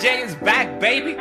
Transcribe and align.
J 0.00 0.20
is 0.22 0.34
back, 0.36 0.78
baby. 0.80 1.14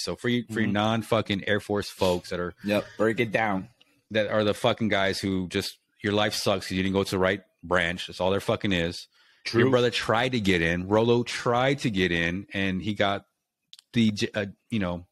So 0.00 0.16
for 0.16 0.28
you, 0.28 0.44
for 0.50 0.60
you 0.60 0.66
non 0.66 1.02
fucking 1.02 1.46
Air 1.48 1.60
Force 1.60 1.90
folks 1.90 2.30
that 2.30 2.40
are 2.40 2.54
Yep, 2.64 2.84
break 2.96 3.20
it 3.20 3.32
down. 3.32 3.68
that 4.12 4.28
are 4.28 4.44
the 4.44 4.54
fucking 4.54 4.88
guys 4.88 5.18
who 5.18 5.48
just 5.48 5.76
your 6.02 6.12
life 6.12 6.34
sucks 6.34 6.66
because 6.66 6.76
you 6.76 6.82
didn't 6.82 6.94
go 6.94 7.04
to 7.04 7.10
the 7.10 7.18
right 7.18 7.40
branch. 7.62 8.06
That's 8.06 8.20
all 8.20 8.30
there 8.30 8.40
fucking 8.40 8.72
is. 8.72 9.06
True. 9.44 9.62
Your 9.62 9.70
brother 9.70 9.90
tried 9.90 10.32
to 10.32 10.40
get 10.40 10.62
in. 10.62 10.88
Rolo 10.88 11.22
tried 11.22 11.80
to 11.80 11.90
get 11.90 12.12
in, 12.12 12.46
and 12.54 12.80
he 12.80 12.94
got 12.94 13.24
the 13.92 14.12
uh, 14.34 14.46
you 14.70 14.78
know 14.78 15.06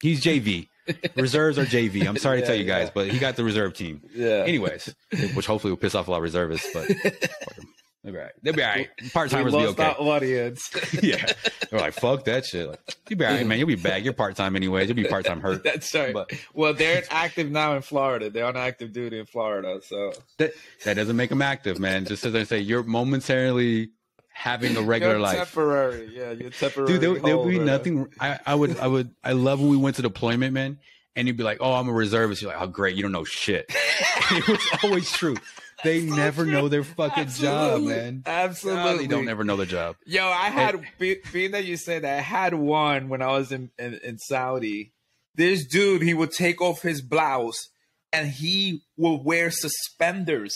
he's 0.00 0.22
JV. 0.22 0.68
Reserves 1.16 1.58
are 1.58 1.64
JV. 1.64 2.06
I'm 2.06 2.16
sorry 2.16 2.40
to 2.40 2.46
tell 2.46 2.56
you 2.56 2.64
guys, 2.64 2.86
yeah. 2.86 2.92
but 2.94 3.08
he 3.08 3.18
got 3.18 3.36
the 3.36 3.44
reserve 3.44 3.74
team. 3.74 4.02
Yeah. 4.14 4.44
Anyways, 4.46 4.92
which 5.34 5.46
hopefully 5.46 5.70
will 5.72 5.76
piss 5.78 5.94
off 5.94 6.08
a 6.08 6.10
lot 6.10 6.16
of 6.16 6.22
reservists, 6.24 6.68
but 6.74 6.86
fuck 6.86 7.14
'em. 7.58 7.64
They'll 8.02 8.12
be 8.12 8.18
all 8.18 8.24
right. 8.24 8.32
They'll 8.42 8.54
be 8.54 8.62
all 8.62 8.68
right. 8.70 8.88
Part 9.12 9.30
timers 9.30 9.52
be 9.52 9.58
okay. 9.58 9.84
audience. 9.84 10.70
yeah, 11.02 11.24
they're 11.70 11.80
like 11.80 11.94
fuck 11.94 12.24
that 12.24 12.44
shit. 12.46 12.68
Like, 12.68 12.80
you'll 13.08 13.18
be 13.18 13.24
all 13.24 13.32
right, 13.32 13.46
man. 13.46 13.58
You'll 13.58 13.68
be 13.68 13.74
back. 13.76 14.04
You're 14.04 14.12
part 14.12 14.36
time 14.36 14.56
anyways. 14.56 14.88
You'll 14.88 14.96
be 14.96 15.04
part 15.04 15.24
time 15.24 15.40
hurt. 15.40 15.62
That's 15.64 15.94
right. 15.94 16.12
But- 16.12 16.32
well, 16.54 16.74
they're 16.74 17.04
active 17.10 17.50
now 17.50 17.74
in 17.76 17.82
Florida. 17.82 18.30
They're 18.30 18.46
on 18.46 18.56
active 18.56 18.92
duty 18.92 19.18
in 19.18 19.26
Florida. 19.26 19.80
So 19.82 20.12
That 20.38 20.52
that 20.84 20.94
doesn't 20.94 21.16
make 21.16 21.30
them 21.30 21.42
active, 21.42 21.78
man. 21.78 22.04
Just 22.04 22.24
as 22.24 22.34
I 22.34 22.44
say, 22.44 22.58
you're 22.60 22.82
momentarily 22.82 23.90
having 24.34 24.76
a 24.76 24.82
regular 24.82 25.14
You're 25.14 25.20
life. 25.20 25.36
temporary. 25.36 26.10
Yeah, 26.14 26.32
you're 26.32 26.50
temporary. 26.50 26.88
dude 26.88 27.00
there, 27.02 27.20
there 27.20 27.36
would 27.38 27.50
be 27.50 27.58
nothing 27.58 28.08
I, 28.18 28.38
I 28.46 28.54
would 28.54 28.78
i 28.78 28.86
would 28.86 29.10
i 29.22 29.32
love 29.32 29.60
when 29.60 29.68
we 29.68 29.76
went 29.76 29.96
to 29.96 30.02
deployment 30.02 30.54
man 30.54 30.78
and 31.14 31.28
you'd 31.28 31.36
be 31.36 31.42
like 31.44 31.58
oh 31.60 31.74
i'm 31.74 31.86
a 31.86 31.92
reservist 31.92 32.40
you're 32.40 32.50
like 32.50 32.60
oh 32.60 32.66
great 32.66 32.96
you 32.96 33.02
don't 33.02 33.12
know 33.12 33.24
shit 33.24 33.66
it 33.68 34.48
was 34.48 34.66
always 34.82 35.12
true 35.12 35.36
they 35.84 36.02
never 36.02 36.44
know 36.44 36.68
their 36.68 36.84
fucking 36.84 37.28
job 37.28 37.82
man 37.82 38.22
Absolutely. 38.26 38.82
God, 38.82 38.98
they 39.00 39.06
don't 39.06 39.28
ever 39.28 39.44
know 39.44 39.56
their 39.56 39.66
job 39.66 39.96
Yo, 40.06 40.26
I 40.26 40.50
had 40.50 40.82
be, 40.98 41.18
being 41.32 41.52
that 41.52 41.64
you 41.64 41.76
said 41.76 42.02
that, 42.02 42.18
I 42.18 42.22
had 42.22 42.54
one 42.54 43.08
when 43.08 43.22
I 43.22 43.28
was 43.32 43.52
in, 43.52 43.70
in 43.78 43.94
in 44.02 44.18
Saudi. 44.18 44.92
This 45.34 45.66
dude, 45.66 46.02
he 46.02 46.14
would 46.14 46.32
take 46.32 46.60
off 46.60 46.82
his 46.82 47.00
blouse 47.00 47.70
and 48.12 48.28
he 48.28 48.82
would 48.96 49.24
wear 49.24 49.50
suspenders 49.50 50.54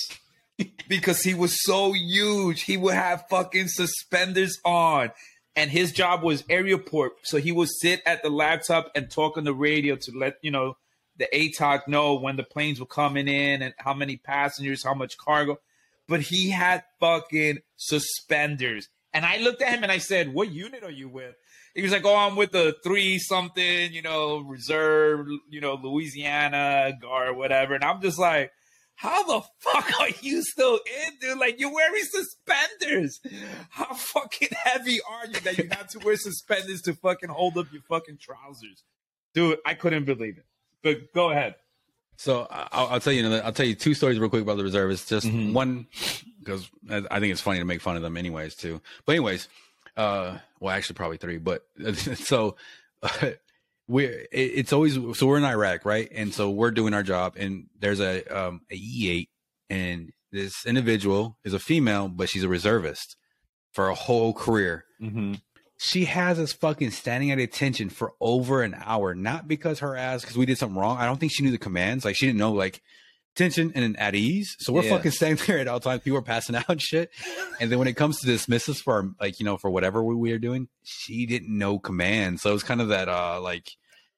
because 0.88 1.22
he 1.22 1.34
was 1.34 1.56
so 1.64 1.92
huge. 1.92 2.62
He 2.62 2.76
would 2.76 2.94
have 2.94 3.24
fucking 3.28 3.68
suspenders 3.68 4.58
on. 4.64 5.10
And 5.54 5.70
his 5.70 5.90
job 5.90 6.22
was 6.22 6.44
area 6.50 6.76
port. 6.76 7.14
So 7.24 7.38
he 7.38 7.50
would 7.50 7.70
sit 7.80 8.02
at 8.04 8.22
the 8.22 8.28
laptop 8.28 8.90
and 8.94 9.10
talk 9.10 9.38
on 9.38 9.44
the 9.44 9.54
radio 9.54 9.96
to 9.96 10.12
let, 10.14 10.34
you 10.42 10.50
know, 10.50 10.76
the 11.18 11.28
ATOC 11.32 11.88
know 11.88 12.14
when 12.14 12.36
the 12.36 12.42
planes 12.42 12.80
were 12.80 12.86
coming 12.86 13.28
in 13.28 13.62
and 13.62 13.74
how 13.78 13.94
many 13.94 14.16
passengers, 14.16 14.82
how 14.82 14.94
much 14.94 15.16
cargo. 15.16 15.58
But 16.08 16.20
he 16.20 16.50
had 16.50 16.84
fucking 17.00 17.58
suspenders. 17.76 18.88
And 19.12 19.24
I 19.24 19.38
looked 19.38 19.62
at 19.62 19.70
him 19.70 19.82
and 19.82 19.90
I 19.90 19.98
said, 19.98 20.32
What 20.32 20.52
unit 20.52 20.84
are 20.84 20.90
you 20.90 21.08
with? 21.08 21.34
He 21.74 21.82
was 21.82 21.92
like, 21.92 22.04
Oh, 22.04 22.14
I'm 22.14 22.36
with 22.36 22.52
the 22.52 22.76
three 22.84 23.18
something, 23.18 23.92
you 23.92 24.02
know, 24.02 24.38
reserve, 24.38 25.26
you 25.48 25.60
know, 25.60 25.74
Louisiana, 25.74 26.92
guard, 27.00 27.36
whatever. 27.36 27.74
And 27.74 27.84
I'm 27.84 28.00
just 28.00 28.18
like, 28.18 28.50
how 28.96 29.22
the 29.24 29.46
fuck 29.60 30.00
are 30.00 30.08
you 30.22 30.42
still 30.42 30.76
in, 31.04 31.12
dude? 31.20 31.38
Like 31.38 31.60
you're 31.60 31.72
wearing 31.72 32.02
suspenders. 32.04 33.20
How 33.68 33.94
fucking 33.94 34.48
heavy 34.64 35.00
are 35.08 35.26
you 35.26 35.40
that 35.40 35.58
you 35.58 35.68
have 35.70 35.88
to 35.88 35.98
wear 35.98 36.16
suspenders 36.16 36.80
to 36.82 36.94
fucking 36.94 37.28
hold 37.28 37.58
up 37.58 37.66
your 37.72 37.82
fucking 37.82 38.18
trousers? 38.20 38.84
Dude, 39.34 39.58
I 39.66 39.74
couldn't 39.74 40.04
believe 40.04 40.38
it. 40.38 40.46
But 40.86 41.12
go 41.12 41.30
ahead. 41.30 41.54
so 42.16 42.46
I- 42.50 42.68
I'll, 42.72 42.86
I'll 42.88 43.00
tell 43.00 43.12
you 43.12 43.20
another, 43.26 43.42
i'll 43.44 43.52
tell 43.52 43.66
you 43.66 43.74
two 43.74 43.92
stories 43.94 44.18
real 44.18 44.30
quick 44.30 44.42
about 44.42 44.56
the 44.56 44.64
reservists 44.64 45.08
just 45.08 45.26
Mhm. 45.26 45.52
one 45.52 45.86
because 46.40 46.70
I 46.88 47.18
think 47.20 47.32
it's 47.32 47.40
funny 47.40 47.58
to 47.58 47.64
make 47.64 47.80
fun 47.80 47.96
of 47.96 48.02
them 48.02 48.16
anyways 48.16 48.54
too 48.54 48.80
but 49.04 49.12
anyways 49.12 49.48
uh 49.96 50.38
well 50.60 50.74
actually 50.74 50.94
probably 50.94 51.16
three 51.18 51.38
but 51.38 51.66
so 52.14 52.56
we're 53.88 54.10
it, 54.10 54.28
it's 54.32 54.72
always 54.72 54.94
so 55.18 55.26
we're 55.26 55.38
in 55.38 55.44
iraq 55.44 55.84
right 55.84 56.08
and 56.12 56.32
so 56.34 56.50
we're 56.50 56.70
doing 56.70 56.94
our 56.94 57.02
job 57.02 57.34
and 57.36 57.66
there's 57.78 58.00
a 58.00 58.24
um 58.26 58.60
a 58.70 58.76
e8 58.76 59.28
and 59.70 60.12
this 60.32 60.66
individual 60.66 61.38
is 61.44 61.52
a 61.54 61.58
female 61.58 62.08
but 62.08 62.28
she's 62.28 62.44
a 62.44 62.48
reservist 62.48 63.16
for 63.72 63.88
a 63.88 63.94
whole 63.94 64.32
career 64.32 64.84
Mm-hmm. 65.02 65.34
She 65.78 66.06
has 66.06 66.38
us 66.38 66.52
fucking 66.52 66.90
standing 66.90 67.30
at 67.30 67.38
attention 67.38 67.90
for 67.90 68.14
over 68.20 68.62
an 68.62 68.74
hour 68.84 69.14
not 69.14 69.46
because 69.46 69.80
her 69.80 69.96
ass 69.96 70.22
because 70.22 70.36
we 70.36 70.46
did 70.46 70.58
something 70.58 70.78
wrong. 70.78 70.96
I 70.98 71.06
don't 71.06 71.18
think 71.20 71.32
she 71.34 71.42
knew 71.42 71.50
the 71.50 71.58
commands. 71.58 72.04
Like 72.04 72.16
she 72.16 72.26
didn't 72.26 72.38
know 72.38 72.52
like 72.52 72.80
attention 73.34 73.72
and 73.74 73.82
then 73.84 73.96
at 73.96 74.14
ease. 74.14 74.56
So 74.58 74.72
we're 74.72 74.84
Yeah. 74.84 74.90
fucking 74.96 75.10
standing 75.10 75.42
there 75.46 75.58
at 75.58 75.68
all 75.68 75.80
times. 75.80 76.02
People 76.02 76.18
are 76.18 76.22
passing 76.22 76.56
out 76.56 76.68
and 76.70 76.80
shit. 76.80 77.10
And 77.60 77.70
then 77.70 77.78
when 77.78 77.88
it 77.88 77.96
comes 77.96 78.20
to 78.20 78.26
dismiss 78.26 78.68
us 78.68 78.80
for 78.80 78.94
our, 78.94 79.10
like 79.20 79.38
you 79.38 79.44
know 79.44 79.56
for 79.58 79.70
whatever 79.70 80.02
we, 80.02 80.14
we 80.14 80.32
are 80.32 80.38
doing 80.38 80.68
she 80.84 81.26
didn't 81.26 81.56
know 81.56 81.78
commands. 81.78 82.42
So 82.42 82.50
it 82.50 82.54
was 82.54 82.62
kind 82.62 82.80
of 82.80 82.88
that 82.88 83.08
uh 83.08 83.40
like 83.40 83.68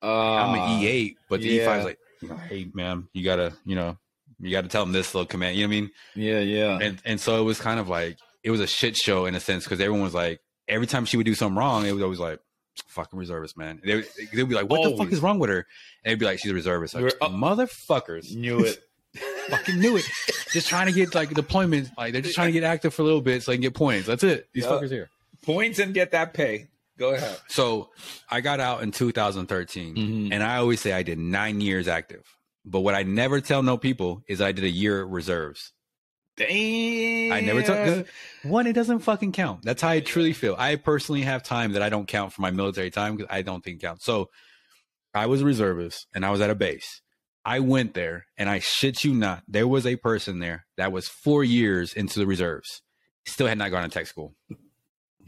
uh, 0.01 0.07
i'm 0.07 0.55
an 0.55 0.81
e8 0.81 1.17
but 1.29 1.41
the 1.41 1.49
yeah. 1.49 1.67
e5 1.67 1.79
is 1.81 1.85
like 1.87 1.99
you 2.23 2.29
know, 2.29 2.37
hey 2.37 2.71
man 2.73 3.09
you 3.13 3.25
gotta 3.25 3.53
you 3.65 3.75
know 3.75 3.99
you 4.39 4.53
gotta 4.53 4.69
tell 4.69 4.85
them 4.85 4.93
this 4.93 5.13
little 5.13 5.27
command 5.27 5.57
you 5.57 5.63
know 5.67 5.69
what 5.71 5.77
i 5.77 5.81
mean? 5.81 5.91
Yeah, 6.15 6.39
yeah. 6.39 6.79
and 6.81 7.03
and 7.05 7.21
so 7.21 7.41
it 7.41 7.45
was 7.45 7.59
kind 7.61 7.81
of 7.81 7.89
like 7.89 8.17
it 8.45 8.53
was 8.53 8.61
a 8.61 8.67
shit 8.69 8.97
show 8.97 9.27
in 9.27 9.35
a 9.35 9.41
sense 9.41 9.65
because 9.65 9.81
everyone 9.81 10.03
was 10.03 10.15
like 10.15 10.41
every 10.69 10.87
time 10.87 11.05
she 11.05 11.17
would 11.17 11.27
do 11.27 11.34
something 11.34 11.56
wrong, 11.56 11.87
it 11.87 11.93
was 11.93 12.03
always 12.03 12.19
like 12.19 12.39
fucking 12.89 13.19
reservist, 13.19 13.56
man. 13.56 13.81
They 13.84 13.97
would, 13.97 14.06
they'd 14.33 14.49
be 14.49 14.55
like, 14.55 14.69
"What 14.69 14.89
the 14.89 14.97
fuck 14.97 15.11
is 15.12 15.21
wrong 15.21 15.39
with 15.39 15.51
her?" 15.51 15.67
And 16.05 16.12
they'd 16.12 16.19
be 16.19 16.25
like, 16.27 16.39
"She's 16.39 16.51
a 16.51 16.55
reservist." 16.55 16.95
Like, 16.95 17.15
up- 17.21 17.33
motherfuckers, 17.33 18.34
Knew 18.34 18.61
it. 18.65 18.83
fucking 19.49 19.78
knew 19.81 19.97
it. 19.97 20.05
just 20.53 20.69
trying 20.69 20.87
to 20.87 20.93
get 20.93 21.15
like 21.15 21.31
deployment, 21.31 21.89
like 21.97 22.12
they're 22.12 22.23
just 22.23 22.34
trying 22.34 22.49
to 22.49 22.53
get 22.53 22.62
active 22.65 22.93
for 22.95 23.03
a 23.03 23.05
little 23.05 23.23
bit 23.23 23.43
so 23.43 23.51
they 23.51 23.57
can 23.57 23.62
get 23.62 23.75
points. 23.75 24.07
That's 24.07 24.23
it. 24.23 24.49
These 24.53 24.65
Yeah. 24.65 24.71
fuckers 24.71 24.91
here. 24.91 25.09
Points 25.43 25.78
and 25.78 25.95
get 25.95 26.11
that 26.12 26.34
pay. 26.34 26.69
Go 26.99 27.15
ahead. 27.15 27.39
So 27.49 27.91
I 28.28 28.41
got 28.41 28.61
out 28.61 28.83
in 28.83 28.91
2013, 28.91 29.95
Mhm. 29.97 30.28
and 30.33 30.43
I 30.43 30.57
always 30.59 30.81
say 30.81 30.93
I 30.93 31.03
did 31.05 31.19
nine 31.19 31.61
years 31.61 31.89
active. 31.89 32.25
But 32.65 32.81
what 32.81 32.95
I 32.95 33.03
never 33.05 33.41
tell 33.41 33.62
no 33.62 33.78
people 33.78 34.23
is 34.28 34.41
I 34.43 34.53
did 34.53 34.65
a 34.65 34.69
year 34.69 35.05
reserves. 35.05 35.73
Damn. 36.38 37.32
I 37.32 37.41
never 37.41 37.62
took 37.62 38.06
one. 38.44 38.66
It 38.66 38.72
doesn't 38.72 39.00
fucking 39.00 39.32
count. 39.32 39.62
That's 39.65 39.82
how 39.82 39.88
I 39.91 40.00
truly 40.00 40.32
feel. 40.32 40.54
I 40.59 40.76
personally 40.76 41.22
have 41.22 41.43
time 41.43 41.72
that 41.72 41.82
I 41.82 41.88
don't 41.88 42.06
count 42.06 42.32
for 42.32 42.43
my 42.43 42.50
military 42.50 42.91
time 42.91 43.16
because 43.16 43.28
I 43.31 43.43
don't 43.43 43.62
think 43.62 43.78
it 43.78 43.87
counts. 43.87 44.04
So 44.04 44.31
I 45.12 45.27
was 45.27 45.43
a 45.43 45.44
reservist 45.44 46.06
and 46.15 46.25
I 46.25 46.31
was 46.31 46.41
at 46.41 46.50
a 46.50 46.54
base. 46.54 47.03
I 47.44 47.60
went 47.60 47.94
there 47.94 48.27
and 48.37 48.48
I 48.48 48.59
shit 48.60 49.04
you 49.04 49.15
not, 49.15 49.43
there 49.48 49.66
was 49.66 49.87
a 49.87 49.97
person 49.97 50.38
there 50.38 50.66
that 50.77 50.93
was 50.93 51.09
four 51.09 51.43
years 51.44 51.93
into 51.94 52.19
the 52.19 52.27
reserves, 52.27 52.82
still 53.27 53.47
had 53.47 53.59
not 53.59 53.71
gone 53.71 53.82
to 53.82 53.88
tech 53.88 54.06
school. 54.06 54.34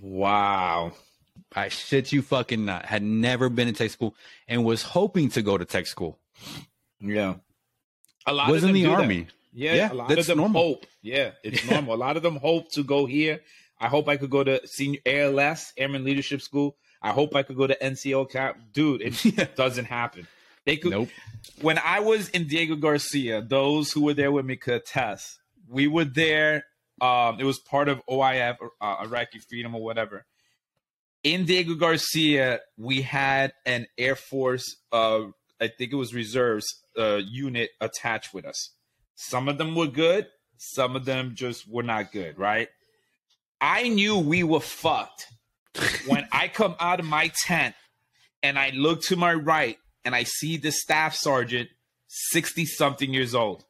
Wow. 0.00 0.92
I 1.54 1.68
shit 1.68 2.12
you 2.12 2.22
fucking 2.22 2.64
not, 2.64 2.84
had 2.84 3.02
never 3.02 3.48
been 3.48 3.68
in 3.68 3.74
tech 3.74 3.90
school 3.90 4.14
and 4.46 4.64
was 4.64 4.82
hoping 4.82 5.30
to 5.30 5.42
go 5.42 5.58
to 5.58 5.64
tech 5.64 5.86
school. 5.86 6.18
Yeah. 7.00 7.36
A 8.26 8.32
lot 8.32 8.50
Was 8.50 8.64
in 8.64 8.74
the 8.74 8.86
army. 8.86 9.22
that. 9.22 9.32
Yeah, 9.52 9.74
Yeah, 9.74 9.92
a 9.92 9.94
lot 9.94 10.18
of 10.18 10.26
them 10.26 10.38
normal. 10.38 10.62
hope. 10.62 10.86
Yeah, 11.02 11.32
it's 11.42 11.64
normal. 11.70 11.94
A 11.94 11.96
lot 11.96 12.16
of 12.16 12.22
them 12.22 12.36
hope 12.36 12.70
to 12.72 12.82
go 12.84 13.06
here. 13.06 13.40
I 13.80 13.88
hope 13.88 14.08
I 14.08 14.16
could 14.16 14.30
go 14.30 14.44
to 14.44 14.60
senior 14.66 15.00
ALS, 15.06 15.72
Airman 15.76 16.04
Leadership 16.04 16.42
School. 16.42 16.76
I 17.02 17.12
hope 17.12 17.34
I 17.34 17.42
could 17.42 17.56
go 17.56 17.66
to 17.66 17.76
NCO 17.82 18.30
cap. 18.30 18.58
Dude, 18.72 19.00
it 19.02 19.54
doesn't 19.56 19.86
happen. 19.86 20.26
They 20.66 20.76
could 20.76 20.90
Nope. 20.92 21.08
when 21.62 21.78
I 21.78 22.00
was 22.00 22.28
in 22.28 22.46
Diego 22.46 22.76
Garcia, 22.76 23.40
those 23.40 23.90
who 23.92 24.02
were 24.04 24.12
there 24.14 24.30
with 24.30 24.44
me 24.44 24.56
could 24.56 24.74
attest. 24.74 25.38
We 25.66 25.88
were 25.88 26.04
there. 26.04 26.64
Um, 27.00 27.40
it 27.40 27.44
was 27.44 27.58
part 27.58 27.88
of 27.88 28.02
OIF, 28.10 28.56
uh, 28.80 28.96
Iraqi 29.02 29.38
Freedom 29.38 29.74
or 29.74 29.82
whatever. 29.82 30.26
In 31.24 31.46
Diego 31.46 31.74
Garcia, 31.74 32.60
we 32.76 33.00
had 33.02 33.52
an 33.64 33.86
Air 33.96 34.16
Force, 34.16 34.76
uh, 34.92 35.22
I 35.60 35.68
think 35.68 35.92
it 35.92 35.96
was 35.96 36.12
reserves 36.14 36.66
uh, 36.98 37.20
unit 37.26 37.70
attached 37.80 38.34
with 38.34 38.44
us. 38.44 38.70
Some 39.28 39.48
of 39.48 39.58
them 39.58 39.74
were 39.74 39.86
good, 39.86 40.26
some 40.56 40.96
of 40.96 41.04
them 41.04 41.34
just 41.34 41.68
were 41.68 41.82
not 41.82 42.10
good, 42.10 42.38
right? 42.38 42.68
I 43.60 43.88
knew 43.88 44.18
we 44.18 44.42
were 44.42 44.60
fucked 44.60 45.26
when 46.06 46.26
I 46.32 46.48
come 46.48 46.74
out 46.80 47.00
of 47.00 47.06
my 47.06 47.30
tent 47.44 47.74
and 48.42 48.58
I 48.58 48.70
look 48.70 49.02
to 49.04 49.16
my 49.16 49.34
right 49.34 49.78
and 50.04 50.14
I 50.14 50.22
see 50.22 50.56
the 50.56 50.72
staff 50.72 51.14
sergeant, 51.14 51.68
60 52.08 52.64
something 52.64 53.12
years 53.12 53.34
old, 53.34 53.64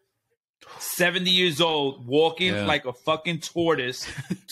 70 0.79 1.29
years 1.31 1.61
old, 1.61 2.07
walking 2.07 2.55
Yeah. 2.55 2.67
like 2.67 2.85
a 2.85 2.93
fucking 2.93 3.41
tortoise 3.41 4.07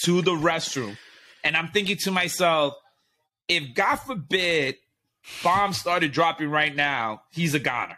to 0.04 0.20
the 0.20 0.32
restroom. 0.32 0.96
And 1.44 1.56
I'm 1.56 1.68
thinking 1.68 1.96
to 1.98 2.10
myself, 2.10 2.74
if 3.46 3.72
God 3.74 3.96
forbid 3.96 4.76
bombs 5.44 5.78
started 5.78 6.10
dropping 6.12 6.50
right 6.50 6.74
now, 6.74 7.22
he's 7.30 7.54
a 7.54 7.60
goner. 7.60 7.97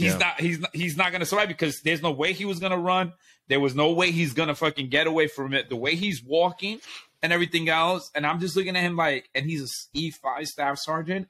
He's 0.00 0.12
Yeah. 0.12 0.18
not 0.18 0.40
he's 0.40 0.58
not 0.58 0.74
he's 0.74 0.96
not 0.96 1.12
gonna 1.12 1.26
survive 1.26 1.48
because 1.48 1.80
there's 1.82 2.02
no 2.02 2.10
way 2.10 2.32
he 2.32 2.44
was 2.44 2.58
gonna 2.58 2.78
run. 2.78 3.12
There 3.48 3.60
was 3.60 3.74
no 3.74 3.92
way 3.92 4.10
he's 4.10 4.32
gonna 4.32 4.54
fucking 4.54 4.88
get 4.88 5.06
away 5.06 5.26
from 5.28 5.52
it. 5.54 5.68
The 5.68 5.76
way 5.76 5.94
he's 5.94 6.22
walking 6.22 6.80
and 7.22 7.32
everything 7.32 7.68
else. 7.68 8.10
And 8.14 8.26
I'm 8.26 8.40
just 8.40 8.56
looking 8.56 8.76
at 8.76 8.82
him 8.82 8.96
like, 8.96 9.28
and 9.34 9.44
he's 9.44 9.88
a 9.94 9.98
E5 9.98 10.46
staff 10.46 10.78
sergeant. 10.78 11.28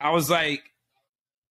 I 0.00 0.10
was 0.10 0.28
like, 0.28 0.62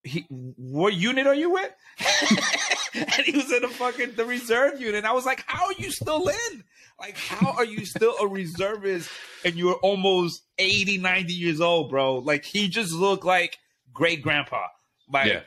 he, 0.04 0.26
what 0.30 0.94
unit 0.94 1.28
are 1.28 1.36
you 1.36 1.50
with? 1.52 1.72
and 2.94 3.26
he 3.26 3.36
was 3.36 3.52
in 3.52 3.62
the 3.62 3.68
fucking 3.68 4.14
the 4.16 4.26
reserve 4.26 4.80
unit. 4.80 5.04
I 5.06 5.12
was 5.12 5.26
like, 5.26 5.44
how 5.48 5.66
are 5.66 5.74
you 5.78 5.92
still 5.92 6.28
in? 6.30 6.64
Like, 7.00 7.18
how 7.18 7.52
are 7.54 7.66
you 7.66 7.86
still 7.86 8.16
a 8.22 8.28
reservist 8.28 9.10
and 9.44 9.56
you're 9.56 9.76
almost 9.76 10.44
80, 10.58 10.98
90 11.00 11.34
years 11.34 11.60
old, 11.62 11.90
bro? 11.90 12.16
Like, 12.20 12.46
he 12.46 12.70
just 12.70 12.94
looked 12.94 13.26
like 13.26 13.58
great 13.94 14.22
grandpa. 14.22 14.68
Like, 15.12 15.28
Yeah. 15.28 15.42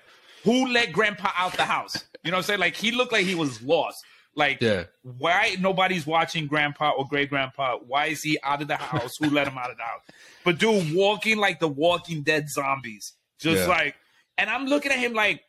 Who 0.45 0.69
let 0.69 0.93
grandpa 0.93 1.31
out 1.37 1.55
the 1.55 1.65
house? 1.65 2.05
You 2.25 2.31
know 2.31 2.37
what 2.37 2.45
I'm 2.45 2.47
saying? 2.47 2.61
Like, 2.61 2.77
he 2.77 2.93
looked 2.93 3.13
like 3.13 3.27
he 3.27 3.35
was 3.35 3.61
lost. 3.63 4.03
Like, 4.37 4.61
Yeah. 4.61 4.85
why 5.03 5.57
nobody's 5.61 6.07
watching 6.07 6.47
grandpa 6.47 6.91
or 6.91 7.07
great 7.09 7.31
grandpa? 7.31 7.79
Why 7.79 8.07
is 8.07 8.23
he 8.23 8.39
out 8.43 8.63
of 8.63 8.69
the 8.69 8.77
house? 8.77 9.17
Who 9.19 9.29
let 9.31 9.49
him 9.49 9.59
out 9.59 9.71
of 9.71 9.77
the 9.77 9.83
house? 9.83 10.03
But 10.45 10.59
dude, 10.59 10.95
walking 10.95 11.39
like 11.39 11.59
the 11.61 11.69
Walking 11.69 12.23
Dead 12.23 12.49
zombies, 12.49 13.13
just 13.41 13.63
Yeah. 13.63 13.67
like, 13.67 13.97
and 14.39 14.49
I'm 14.49 14.67
looking 14.67 14.93
at 14.93 14.99
him 14.99 15.15
like, 15.15 15.43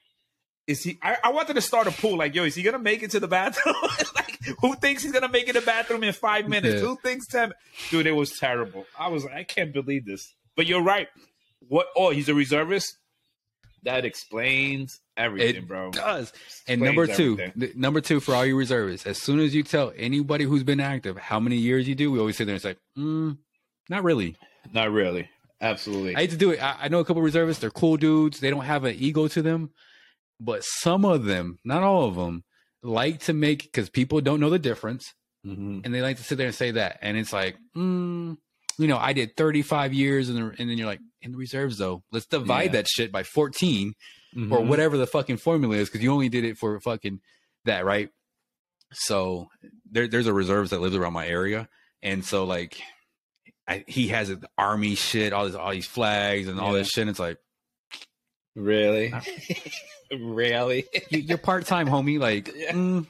is 0.68 0.84
he? 0.84 0.98
I, 1.02 1.18
I 1.24 1.32
wanted 1.32 1.54
to 1.56 1.62
start 1.62 1.88
a 1.88 1.92
pool. 1.92 2.18
Like, 2.18 2.34
yo, 2.36 2.44
is 2.44 2.56
he 2.56 2.64
gonna 2.64 2.80
make 2.80 3.04
it 3.04 3.12
to 3.12 3.20
the 3.20 3.28
bathroom? 3.28 3.76
like, 4.16 4.40
who 4.62 4.76
thinks 4.76 5.04
he's 5.04 5.12
gonna 5.12 5.28
make 5.30 5.48
it 5.50 5.54
to 5.54 5.60
the 5.60 5.66
bathroom 5.66 6.04
in 6.04 6.14
five 6.14 6.48
minutes? 6.48 6.76
Yeah. 6.82 6.88
Who 6.88 6.98
thinks 7.04 7.28
ten? 7.28 7.52
Dude, 7.90 8.08
it 8.08 8.12
was 8.12 8.38
terrible. 8.38 8.86
I 8.98 9.08
was 9.10 9.24
like, 9.26 9.34
I 9.34 9.44
can't 9.44 9.74
believe 9.74 10.06
this. 10.06 10.34
But 10.56 10.68
you're 10.68 10.82
right. 10.84 11.08
What? 11.68 11.88
Oh, 11.96 12.12
he's 12.12 12.30
a 12.30 12.34
reservist. 12.36 12.96
That 13.84 14.06
explains 14.06 15.00
everything, 15.18 15.64
It 15.64 15.68
bro. 15.68 15.90
does. 15.92 16.32
And 16.68 16.82
number 16.82 17.08
two, 17.08 17.38
th- 17.60 17.76
number 17.76 18.00
two 18.02 18.20
for 18.20 18.36
all 18.36 18.46
you 18.46 18.56
reservists, 18.56 19.08
as 19.08 19.18
soon 19.18 19.40
as 19.40 19.56
you 19.56 19.64
tell 19.64 19.92
anybody 19.98 20.44
who's 20.44 20.64
been 20.64 20.80
active 20.80 21.18
how 21.18 21.40
many 21.40 21.56
years 21.58 21.88
you 21.88 21.96
do, 21.96 22.12
we 22.12 22.20
always 22.20 22.38
sit 22.38 22.46
there 22.46 22.54
and 22.56 22.62
say, 22.62 22.76
mm, 22.98 23.38
not 23.90 24.04
really. 24.04 24.36
Not 24.72 24.92
really. 24.92 25.30
Absolutely. 25.60 26.16
I 26.16 26.22
hate 26.22 26.30
to 26.32 26.38
do 26.38 26.52
it. 26.52 26.62
I, 26.62 26.76
I 26.82 26.88
know 26.90 27.00
a 27.00 27.06
couple 27.06 27.22
reservists. 27.24 27.62
They're 27.62 27.72
cool 27.72 27.98
dudes. 27.98 28.40
They 28.40 28.50
don't 28.52 28.66
have 28.66 28.84
an 28.84 28.96
ego 28.98 29.28
to 29.30 29.42
them, 29.42 29.72
but 30.40 30.64
some 30.64 31.04
of 31.06 31.26
them, 31.26 31.58
not 31.66 31.82
all 31.84 32.06
of 32.08 32.16
them, 32.16 32.44
like 32.84 33.20
to 33.22 33.34
make 33.34 33.64
because 33.64 33.90
people 33.90 34.22
don't 34.22 34.40
know 34.40 34.50
the 34.50 34.60
difference, 34.60 35.14
Mhm. 35.46 35.82
and 35.86 35.94
they 35.94 36.02
like 36.02 36.18
to 36.18 36.24
sit 36.24 36.38
there 36.38 36.48
and 36.48 36.56
say 36.56 36.72
that, 36.72 37.00
and 37.02 37.18
it's 37.18 37.34
like, 37.34 37.58
mm, 37.76 38.38
you 38.82 38.88
know, 38.88 38.98
I 38.98 39.14
did 39.14 39.38
35 39.38 39.94
years, 39.94 40.30
and, 40.30 40.38
and 40.38 40.70
then 40.70 40.78
you're 40.78 40.88
like, 40.88 41.00
in 41.22 41.32
the 41.32 41.38
reserves 41.38 41.78
though, 41.78 42.04
let's 42.12 42.26
divide 42.26 42.66
Yeah. 42.66 42.72
that 42.82 42.88
shit 42.88 43.12
by 43.12 43.24
14 43.24 43.94
or 44.36 44.40
Mhm. 44.42 44.68
whatever 44.68 44.98
the 44.98 45.08
fucking 45.08 45.38
formula 45.38 45.76
is 45.76 45.88
because 45.90 46.02
you 46.04 46.12
only 46.12 46.30
did 46.30 46.44
it 46.46 46.58
for 46.58 46.80
fucking 46.80 47.20
that, 47.66 47.86
right? 47.86 48.10
So 48.94 49.48
there, 49.90 50.08
there's 50.08 50.28
a 50.28 50.34
reserves 50.34 50.72
that 50.72 50.82
lives 50.82 50.96
around 50.96 51.14
my 51.14 51.28
area, 51.28 51.70
and 52.02 52.26
so 52.26 52.44
like, 52.46 52.82
I, 53.68 53.84
he 53.88 54.08
has 54.10 54.30
an 54.30 54.44
army 54.58 54.96
shit, 54.96 55.32
all 55.34 55.46
this, 55.46 55.56
all 55.56 55.72
these 55.72 55.86
flags 55.86 56.48
and 56.48 56.60
all 56.60 56.72
Yeah. 56.74 56.80
this 56.80 56.90
shit. 56.90 57.02
And 57.04 57.10
it's 57.10 57.20
like 57.20 57.38
Really? 58.56 59.14
really? 60.12 60.86
you, 61.10 61.20
you're 61.20 61.38
part 61.38 61.66
time, 61.66 61.88
homie. 61.88 62.20
Like, 62.20 62.52
Yeah. 62.56 62.74
mm, 62.74 63.08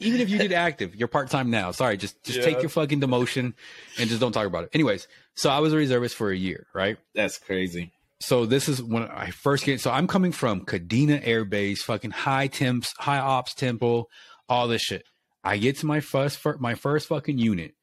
even 0.00 0.20
if 0.20 0.30
you 0.30 0.38
did 0.38 0.52
active, 0.52 0.94
you're 0.94 1.08
part 1.08 1.30
time 1.30 1.50
now. 1.50 1.70
Sorry, 1.70 1.96
just 1.96 2.22
just 2.24 2.42
take 2.42 2.60
your 2.62 2.68
fucking 2.70 3.00
demotion 3.00 3.54
and 3.98 4.08
just 4.08 4.20
don't 4.20 4.32
talk 4.32 4.46
about 4.46 4.64
it. 4.64 4.70
Anyways, 4.72 5.06
so 5.34 5.50
I 5.50 5.58
was 5.58 5.72
a 5.72 5.76
reservist 5.76 6.14
for 6.14 6.30
a 6.30 6.36
year, 6.36 6.66
right? 6.74 6.96
That's 7.14 7.38
crazy. 7.38 7.92
so 8.20 8.46
this 8.46 8.68
is 8.68 8.82
when 8.82 9.02
I 9.04 9.30
first 9.30 9.64
get. 9.64 9.80
So 9.80 9.90
I'm 9.90 10.06
coming 10.06 10.32
from 10.32 10.64
Kadena 10.64 11.20
Air 11.24 11.44
Base, 11.44 11.82
fucking 11.82 12.12
high 12.12 12.46
temps, 12.46 12.94
high 12.98 13.18
ops 13.18 13.54
tempo, 13.54 14.06
all 14.48 14.68
this 14.68 14.82
shit. 14.82 15.04
I 15.44 15.58
get 15.58 15.78
to 15.78 15.86
my 15.86 16.00
first, 16.00 16.38
fir- 16.38 16.56
my 16.58 16.74
first 16.74 17.06
fucking 17.08 17.38
unit, 17.38 17.74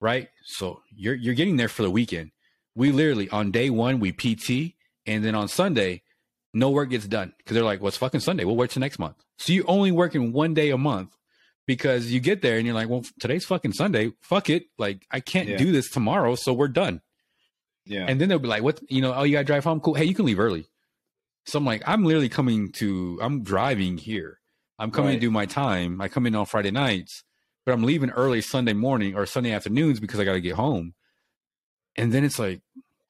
right? 0.00 0.28
So 0.44 0.80
you're 0.94 1.14
you're 1.14 1.34
getting 1.34 1.56
there 1.56 1.68
for 1.68 1.82
the 1.82 1.90
weekend. 1.90 2.30
We 2.74 2.90
literally 2.92 3.30
on 3.30 3.52
day 3.52 3.70
one 3.70 4.00
we 4.00 4.12
PT, 4.12 4.74
and 5.06 5.24
then 5.24 5.34
on 5.34 5.48
Sunday, 5.48 6.02
no 6.52 6.70
work 6.70 6.90
gets 6.90 7.06
done 7.06 7.32
because 7.38 7.54
they're 7.54 7.64
like, 7.64 7.80
"What's 7.80 7.96
fucking 7.96 8.20
Sunday? 8.20 8.44
We'll 8.44 8.56
work 8.56 8.70
to 8.70 8.80
next 8.80 8.98
month." 8.98 9.16
So 9.38 9.52
you're 9.52 9.70
only 9.70 9.92
working 9.92 10.32
one 10.32 10.52
day 10.52 10.70
a 10.70 10.76
month 10.78 11.16
because 11.66 12.10
you 12.10 12.20
get 12.20 12.42
there 12.42 12.56
and 12.58 12.66
you're 12.66 12.74
like, 12.74 12.88
"Well, 12.88 13.04
today's 13.20 13.44
fucking 13.44 13.72
Sunday. 13.72 14.12
Fuck 14.22 14.50
it. 14.50 14.64
Like 14.78 15.06
I 15.10 15.20
can't 15.20 15.48
Yeah. 15.48 15.56
do 15.56 15.72
this 15.72 15.90
tomorrow, 15.90 16.34
so 16.34 16.52
we're 16.52 16.68
done." 16.68 17.00
Yeah. 17.84 18.06
And 18.08 18.20
then 18.20 18.28
they'll 18.28 18.38
be 18.38 18.48
like, 18.48 18.62
"What? 18.62 18.80
You 18.88 19.00
know? 19.02 19.14
Oh, 19.14 19.22
you 19.22 19.32
gotta 19.32 19.44
drive 19.44 19.64
home. 19.64 19.80
Cool. 19.80 19.94
Hey, 19.94 20.04
you 20.04 20.14
can 20.14 20.24
leave 20.26 20.38
early." 20.40 20.66
So 21.46 21.58
I'm 21.58 21.64
like, 21.64 21.82
I'm 21.86 22.04
literally 22.04 22.28
coming 22.28 22.72
to. 22.72 23.18
I'm 23.22 23.42
driving 23.44 23.98
here. 23.98 24.40
I'm 24.78 24.90
coming 24.90 25.10
Right. 25.10 25.14
to 25.14 25.20
do 25.20 25.30
my 25.30 25.46
time. 25.46 26.00
I 26.00 26.08
come 26.08 26.26
in 26.26 26.34
on 26.34 26.44
Friday 26.46 26.70
nights, 26.72 27.22
but 27.64 27.72
I'm 27.72 27.84
leaving 27.84 28.10
early 28.10 28.40
Sunday 28.42 28.72
morning 28.74 29.14
or 29.14 29.24
Sunday 29.26 29.52
afternoons 29.52 30.00
because 30.00 30.18
I 30.20 30.24
got 30.24 30.32
to 30.34 30.40
get 30.40 30.54
home. 30.56 30.94
And 31.96 32.12
then 32.12 32.24
it's 32.24 32.38
like, 32.38 32.60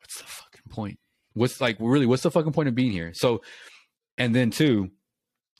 what's 0.00 0.18
the 0.18 0.24
fucking 0.24 0.70
point? 0.70 0.98
What's 1.32 1.60
like 1.60 1.76
really? 1.80 2.06
What's 2.06 2.22
the 2.22 2.30
fucking 2.30 2.52
point 2.52 2.68
of 2.68 2.74
being 2.74 2.92
here? 2.92 3.12
So, 3.14 3.42
and 4.18 4.34
then 4.34 4.50
too, 4.50 4.90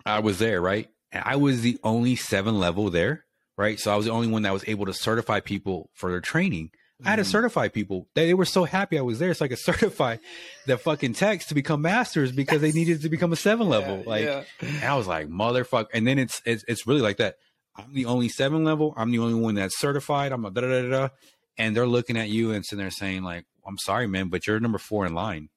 I 0.05 0.21
was 0.21 0.39
there 0.39 0.61
right, 0.61 0.89
and 1.17 1.25
I 1.27 1.37
was 1.37 1.61
the 1.63 1.79
only 1.83 2.17
seven 2.17 2.59
level 2.59 2.91
there, 2.91 3.25
right? 3.57 3.79
So 3.81 3.93
I 3.93 3.97
was 3.97 4.07
the 4.07 4.13
only 4.13 4.29
one 4.29 4.43
that 4.43 4.53
was 4.53 4.65
able 4.67 4.87
to 4.87 4.95
certify 4.95 5.41
people 5.41 5.91
for 5.95 6.11
their 6.11 6.21
training. 6.21 6.71
I 7.05 7.11
had 7.11 7.17
to 7.17 7.23
Mhm. 7.23 7.27
certify 7.27 7.69
people. 7.69 8.09
They, 8.15 8.27
they 8.27 8.33
were 8.35 8.47
so 8.47 8.65
happy 8.65 8.99
I 8.99 9.03
was 9.03 9.19
there, 9.19 9.35
so 9.35 9.45
I 9.45 9.49
could 9.49 9.59
certify 9.71 10.17
the 10.67 10.79
fucking 10.79 11.13
techs 11.13 11.47
to 11.49 11.55
become 11.55 11.83
masters 11.83 12.33
because 12.33 12.63
they 12.63 12.73
needed 12.73 13.03
to 13.03 13.09
become 13.11 13.33
a 13.33 13.37
seven 13.37 13.69
level. 13.69 13.99
Yeah, 13.99 14.09
like, 14.09 14.25
yeah. 14.25 14.45
and 14.63 14.85
I 14.85 14.95
was 14.97 15.07
like, 15.07 15.29
motherfucker. 15.29 15.89
And 15.93 16.07
then 16.07 16.19
it's 16.19 16.41
it's 16.47 16.65
it's 16.69 16.87
really 16.87 17.03
like 17.03 17.19
that. 17.19 17.37
I'm 17.77 17.93
the 17.93 18.07
only 18.07 18.31
seven 18.31 18.65
level. 18.65 18.95
I'm 18.97 19.11
the 19.11 19.19
only 19.19 19.39
one 19.39 19.57
that's 19.57 19.79
certified. 19.79 20.33
I'm 20.33 20.47
a 20.47 20.51
da 20.51 20.63
da 20.63 20.69
da 20.69 20.83
da. 20.83 20.89
da. 20.89 21.09
And 21.59 21.77
they're 21.77 21.87
looking 21.87 22.17
at 22.17 22.31
you 22.31 22.53
and 22.53 22.65
sitting 22.65 22.83
there 22.83 22.91
saying 22.91 23.23
like, 23.23 23.45
"I'm 23.67 23.77
sorry, 23.79 24.07
man, 24.07 24.29
but 24.29 24.47
you're 24.47 24.59
number 24.61 24.79
four 24.79 25.05
in 25.05 25.15
line. 25.15 25.51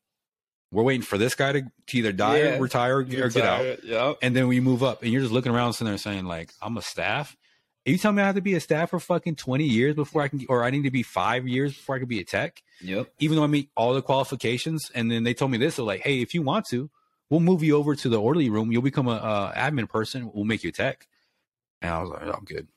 We're 0.72 0.84
waiting 0.84 1.02
for 1.02 1.18
this 1.18 1.36
guy 1.36 1.52
to, 1.54 1.62
to 1.88 1.98
either 1.98 2.12
die 2.12 2.40
Yeah. 2.40 2.58
or 2.58 2.62
retire 2.62 2.98
or, 2.98 3.04
get 3.04 3.38
out." 3.38 3.84
Yep. 3.84 4.18
And 4.22 4.36
then 4.36 4.48
we 4.48 4.60
move 4.60 4.84
up, 4.84 5.02
and 5.04 5.12
you're 5.12 5.22
just 5.22 5.34
looking 5.34 5.52
around, 5.52 5.74
sitting 5.74 5.88
there 5.88 5.98
saying 5.98 6.26
like, 6.26 6.52
"I'm 6.62 6.78
a 6.78 6.82
staff." 6.82 7.36
Are 7.88 7.92
you 7.92 7.98
telling 7.98 8.18
me 8.18 8.24
I 8.24 8.26
have 8.28 8.36
to 8.36 8.42
be 8.42 8.54
a 8.56 8.60
staff 8.60 8.90
for 8.92 9.00
fucking 9.00 9.38
20 9.38 9.64
years 9.64 9.96
before 9.96 10.22
I 10.22 10.28
can, 10.28 10.46
or 10.50 10.64
I 10.64 10.70
need 10.70 10.84
to 10.84 10.92
be 10.92 11.02
five 11.02 11.48
years 11.48 11.74
before 11.74 11.96
I 11.96 12.00
can 12.00 12.08
be 12.08 12.20
a 12.20 12.26
tech? 12.26 12.62
Yep. 12.82 13.10
even 13.20 13.38
though 13.38 13.44
I 13.44 13.48
meet 13.48 13.70
all 13.76 13.94
the 13.94 14.02
qualifications. 14.02 14.92
And 14.94 15.10
then 15.10 15.24
they 15.24 15.34
told 15.34 15.50
me 15.52 15.58
this, 15.58 15.78
they're 15.78 15.86
like, 15.86 16.02
hey, 16.02 16.22
if 16.22 16.34
you 16.34 16.42
want 16.42 16.66
to, 16.68 16.90
we'll 17.30 17.40
move 17.40 17.64
you 17.64 17.78
over 17.78 17.96
to 17.96 18.10
the 18.10 18.20
orderly 18.20 18.50
room. 18.50 18.72
You'll 18.72 18.82
become 18.84 19.08
a, 19.08 19.52
admin 19.56 19.90
person. 19.90 20.30
We'll 20.34 20.44
make 20.46 20.64
you 20.64 20.70
a 20.70 20.74
tech. 20.74 21.08
And 21.82 21.92
I 21.92 22.02
was 22.02 22.10
like, 22.12 22.22
oh, 22.26 22.32
I'm 22.32 22.44
good. 22.46 22.68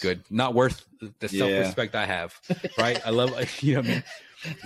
Good. 0.00 0.22
Not 0.30 0.54
worth 0.54 0.86
the 1.18 1.28
self 1.28 1.50
respect 1.50 1.94
I 1.94 2.06
have. 2.06 2.38
Right. 2.78 3.00
I 3.04 3.10
love, 3.10 3.30
you 3.62 3.74
know 3.74 3.80
what 3.80 3.88
I 3.88 3.92
mean? 3.94 4.04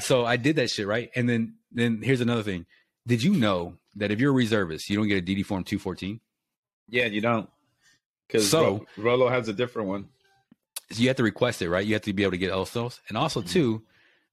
So 0.01 0.25
I 0.25 0.37
did 0.37 0.57
that 0.57 0.71
shit. 0.71 0.87
Right. 0.87 1.11
And 1.15 1.29
then, 1.29 1.55
then 1.73 2.03
here's 2.03 2.21
another 2.21 2.43
thing. 2.43 2.67
Did 3.07 3.23
you 3.23 3.35
know 3.35 3.77
that 3.97 4.11
if 4.11 4.21
you're 4.21 4.31
a 4.31 4.35
reservist, 4.35 4.91
you 4.91 4.97
don't 4.97 5.09
get 5.09 5.19
a 5.19 5.23
DD 5.23 5.45
form 5.45 5.65
214? 5.65 6.21
Yeah, 6.89 7.07
you 7.07 7.21
don't. 7.21 7.49
Because 8.27 8.49
So- 8.49 8.87
Rolo 8.97 9.29
has 9.29 9.49
a 9.49 9.53
different 9.53 9.89
one. 9.89 10.09
So 10.93 11.03
you 11.03 11.09
have 11.09 11.19
to 11.19 11.23
request 11.23 11.63
it, 11.63 11.71
right? 11.71 11.87
You 11.87 11.95
have 11.95 12.03
to 12.03 12.13
be 12.13 12.25
able 12.25 12.33
to 12.33 12.39
get 12.39 12.51
LSOs. 12.51 12.99
And 13.09 13.17
also, 13.17 13.41
mm-hmm. 13.41 13.49
too, 13.49 13.83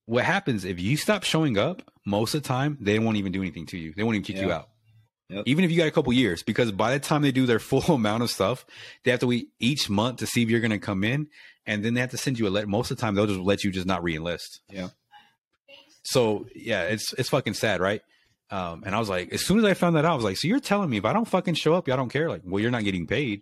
what 0.05 0.23
happens 0.23 0.65
if 0.65 0.79
you 0.79 0.97
stop 0.97 1.23
showing 1.23 1.57
up 1.57 1.83
most 2.05 2.33
of 2.33 2.41
the 2.41 2.47
time, 2.47 2.77
they 2.81 2.97
won't 2.97 3.17
even 3.17 3.31
do 3.31 3.41
anything 3.41 3.67
to 3.67 3.77
you. 3.77 3.93
They 3.95 4.01
won't 4.03 4.15
even 4.15 4.25
kick 4.25 4.37
you 4.37 4.51
out. 4.51 4.69
Yep. 5.29 5.43
Even 5.45 5.65
if 5.65 5.71
you 5.71 5.77
got 5.77 5.87
a 5.87 5.91
couple 5.91 6.13
years, 6.13 6.41
because 6.41 6.71
by 6.71 6.93
the 6.93 6.99
time 6.99 7.21
they 7.21 7.33
do 7.33 7.45
their 7.45 7.59
full 7.59 7.93
amount 7.93 8.23
of 8.23 8.29
stuff, 8.29 8.65
they 9.03 9.11
have 9.11 9.19
to 9.19 9.27
wait 9.27 9.49
each 9.59 9.89
month 9.89 10.19
to 10.19 10.27
see 10.27 10.41
if 10.41 10.49
you're 10.49 10.61
going 10.61 10.71
to 10.71 10.79
come 10.79 11.03
in. 11.03 11.27
And 11.65 11.83
then 11.83 11.93
they 11.93 12.01
have 12.01 12.11
to 12.11 12.17
send 12.17 12.39
you 12.39 12.47
a 12.47 12.49
letter. 12.49 12.65
Most 12.65 12.91
of 12.91 12.97
the 12.97 13.01
time, 13.01 13.13
they'll 13.13 13.27
just 13.27 13.41
let 13.41 13.65
you 13.65 13.71
just 13.71 13.85
not 13.85 14.01
re-enlist. 14.01 14.61
Yeah. 14.69 14.87
So 16.09 16.45
yeah, 16.55 16.83
it's 16.83 17.11
it's 17.13 17.27
fucking 17.29 17.53
sad, 17.53 17.81
right? 17.81 18.01
Um, 18.49 18.83
and 18.85 18.95
I 18.95 18.99
was 18.99 19.09
like, 19.09 19.33
as 19.33 19.45
soon 19.45 19.59
as 19.59 19.65
I 19.65 19.73
found 19.73 19.97
that 19.97 20.05
out, 20.05 20.13
I 20.13 20.15
was 20.15 20.23
like, 20.23 20.37
so 20.37 20.47
you're 20.47 20.61
telling 20.61 20.89
me 20.89 20.95
if 20.97 21.03
I 21.03 21.11
don't 21.11 21.27
fucking 21.27 21.55
show 21.55 21.73
up, 21.73 21.85
y'all 21.87 21.97
don't 21.97 22.07
care? 22.09 22.29
Like, 22.29 22.43
well, 22.45 22.61
you're 22.61 22.71
not 22.71 22.85
getting 22.85 23.05
paid. 23.05 23.41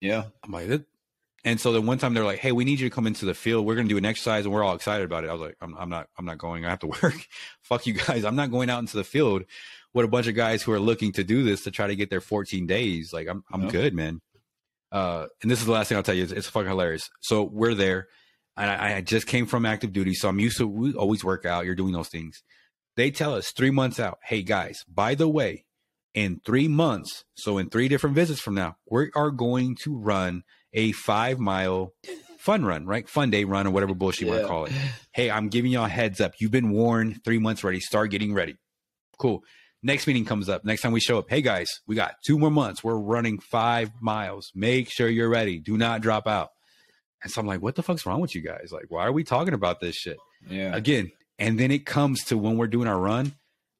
Yeah. 0.00 0.24
I'm 0.44 0.52
like, 0.52 0.68
that. 0.68 0.84
And 1.44 1.60
so 1.60 1.72
then 1.72 1.84
one 1.86 1.98
time 1.98 2.14
they're 2.14 2.24
like, 2.24 2.38
"Hey, 2.38 2.52
we 2.52 2.64
need 2.64 2.78
you 2.80 2.88
to 2.88 2.94
come 2.94 3.06
into 3.08 3.24
the 3.24 3.34
field. 3.34 3.66
We're 3.66 3.74
going 3.74 3.88
to 3.88 3.92
do 3.92 3.96
an 3.98 4.04
exercise, 4.04 4.44
and 4.44 4.52
we're 4.54 4.62
all 4.62 4.74
excited 4.76 5.04
about 5.04 5.24
it." 5.24 5.30
I 5.30 5.32
was 5.32 5.40
like, 5.40 5.56
"I'm, 5.62 5.74
I'm 5.76 5.88
not. 5.88 6.08
I'm 6.18 6.26
not 6.26 6.36
going. 6.38 6.64
I 6.66 6.70
have 6.70 6.80
to 6.80 6.86
work. 7.02 7.26
Fuck 7.62 7.86
you 7.86 7.94
guys. 7.94 8.24
I'm 8.24 8.36
not 8.36 8.50
going 8.50 8.68
out 8.70 8.78
into 8.80 8.96
the 8.98 9.04
field 9.04 9.42
with 9.94 10.04
a 10.04 10.08
bunch 10.08 10.26
of 10.28 10.34
guys 10.36 10.62
who 10.62 10.70
are 10.72 10.78
looking 10.78 11.12
to 11.12 11.24
do 11.24 11.42
this 11.42 11.64
to 11.64 11.70
try 11.70 11.86
to 11.86 11.96
get 11.96 12.10
their 12.10 12.20
14 12.20 12.66
days. 12.66 13.12
Like, 13.12 13.26
I'm, 13.26 13.42
I'm 13.50 13.62
Yeah. 13.64 13.70
good, 13.70 13.94
man." 13.94 14.20
Uh, 14.92 15.26
and 15.40 15.50
this 15.50 15.60
is 15.60 15.66
the 15.66 15.72
last 15.72 15.88
thing 15.88 15.96
I'll 15.96 16.02
tell 16.04 16.14
you. 16.14 16.24
It's, 16.24 16.32
it's 16.32 16.46
fucking 16.48 16.68
hilarious. 16.68 17.08
So 17.20 17.42
we're 17.42 17.74
there, 17.74 18.08
and 18.60 18.70
I, 18.70 18.96
I 18.96 19.00
just 19.00 19.26
came 19.26 19.46
from 19.46 19.66
active 19.66 19.92
duty, 19.92 20.14
so 20.14 20.28
I'm 20.28 20.38
used 20.38 20.58
to 20.58 20.66
we 20.66 20.92
always 20.94 21.24
work 21.24 21.44
out. 21.44 21.64
You're 21.64 21.74
doing 21.74 21.92
those 21.92 22.08
things. 22.08 22.42
They 22.96 23.10
tell 23.10 23.34
us 23.34 23.52
three 23.56 23.70
months 23.70 23.98
out, 23.98 24.18
"Hey 24.24 24.42
guys, 24.42 24.84
by 24.88 25.14
the 25.14 25.28
way, 25.28 25.64
in 26.14 26.40
three 26.44 26.68
months, 26.68 27.24
so 27.34 27.58
in 27.58 27.70
three 27.70 27.88
different 27.88 28.16
visits 28.16 28.40
from 28.40 28.54
now, 28.54 28.76
we 28.90 29.10
are 29.14 29.30
going 29.30 29.76
to 29.82 29.96
run." 29.96 30.42
a 30.72 30.92
five 30.92 31.38
mile 31.38 31.92
fun 32.38 32.64
run, 32.64 32.86
right? 32.86 33.08
Fun 33.08 33.30
day 33.30 33.44
run 33.44 33.66
or 33.66 33.70
whatever 33.70 33.94
bullshit 33.94 34.22
you 34.22 34.28
want 34.28 34.42
to 34.42 34.48
call 34.48 34.64
it. 34.66 34.72
Hey, 35.12 35.28
I'm 35.28 35.48
giving 35.48 35.72
y'all 35.72 35.86
a 35.86 35.88
heads 35.88 36.20
up. 36.20 36.34
You've 36.38 36.52
been 36.52 36.70
warned 36.70 37.24
three 37.24 37.40
months 37.40 37.64
ready. 37.64 37.80
Start 37.80 38.12
getting 38.12 38.32
ready. 38.32 38.54
Cool. 39.18 39.42
Next 39.82 40.06
meeting 40.06 40.24
comes 40.24 40.48
up. 40.48 40.64
Next 40.64 40.82
time 40.82 40.92
we 40.92 41.00
show 41.00 41.18
up, 41.18 41.28
hey 41.28 41.42
guys, 41.42 41.68
we 41.88 41.96
got 41.96 42.14
two 42.24 42.38
more 42.38 42.50
months. 42.50 42.84
We're 42.84 42.96
running 42.96 43.40
five 43.40 43.90
miles. 44.00 44.52
Make 44.54 44.88
sure 44.88 45.08
you're 45.08 45.28
ready. 45.28 45.58
Do 45.58 45.76
not 45.76 46.00
drop 46.00 46.28
out. 46.28 46.50
And 47.22 47.30
so 47.32 47.40
I'm 47.40 47.46
like, 47.46 47.60
what 47.62 47.74
the 47.74 47.82
fuck's 47.82 48.06
wrong 48.06 48.20
with 48.20 48.34
you 48.34 48.40
guys? 48.40 48.70
Like, 48.72 48.86
why 48.88 49.04
are 49.06 49.12
we 49.12 49.24
talking 49.24 49.54
about 49.54 49.80
this 49.80 49.94
shit? 49.94 50.16
Yeah. 50.48 50.74
Again, 50.74 51.12
and 51.38 51.58
then 51.58 51.70
it 51.70 51.84
comes 51.86 52.24
to 52.24 52.38
when 52.38 52.56
we're 52.56 52.66
doing 52.66 52.88
our 52.88 52.98
run. 52.98 53.34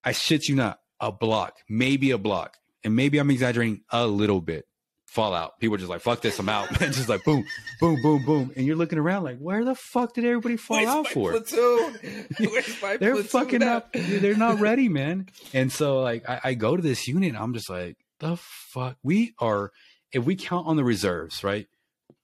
I 0.05 0.13
shit 0.13 0.49
you 0.49 0.55
not. 0.57 0.79
a 1.01 1.11
block, 1.11 1.55
maybe 1.69 2.11
a 2.11 2.19
block, 2.19 2.57
and 2.85 2.95
maybe 2.95 3.19
I'm 3.19 3.31
exaggerating 3.31 3.81
a 3.91 4.07
little 4.07 4.41
bit. 4.41 4.67
Fallout. 5.07 5.59
People 5.59 5.75
are 5.75 5.79
just 5.79 5.91
like, 5.91 6.03
fuck 6.03 6.21
this, 6.21 6.39
I'm 6.39 6.49
out. 6.49 6.71
Man, 6.81 6.93
just 6.93 7.09
like 7.09 7.25
boom, 7.25 7.45
boom, 7.81 8.01
boom, 8.01 8.25
boom. 8.25 8.53
And 8.55 8.65
you're 8.65 8.77
looking 8.77 8.99
around 8.99 9.25
like, 9.25 9.39
where 9.39 9.65
the 9.65 9.75
fuck 9.75 10.15
did 10.15 10.25
everybody 10.25 10.57
fall 10.57 10.77
Where's 10.77 10.89
out 10.89 11.09
for? 11.09 11.33
Platoon? 11.33 11.99
Where's 12.39 12.81
my 12.83 12.97
They're 12.97 13.15
platoon 13.15 13.29
fucking 13.29 13.63
up. 13.65 13.93
They're 13.93 14.37
not 14.37 14.61
ready, 14.61 14.89
man. 14.89 15.27
And 15.53 15.73
so 15.73 16.01
like 16.01 16.29
I, 16.29 16.41
I 16.45 16.55
go 16.55 16.77
to 16.77 16.83
this 16.83 17.09
unit, 17.09 17.35
I'm 17.35 17.55
just 17.55 17.69
like, 17.69 17.97
the 18.21 18.37
fuck? 18.37 18.99
We 19.03 19.35
are 19.41 19.73
if 20.13 20.25
we 20.25 20.37
count 20.37 20.69
on 20.69 20.77
the 20.77 20.85
reserves, 20.85 21.43
right? 21.43 21.67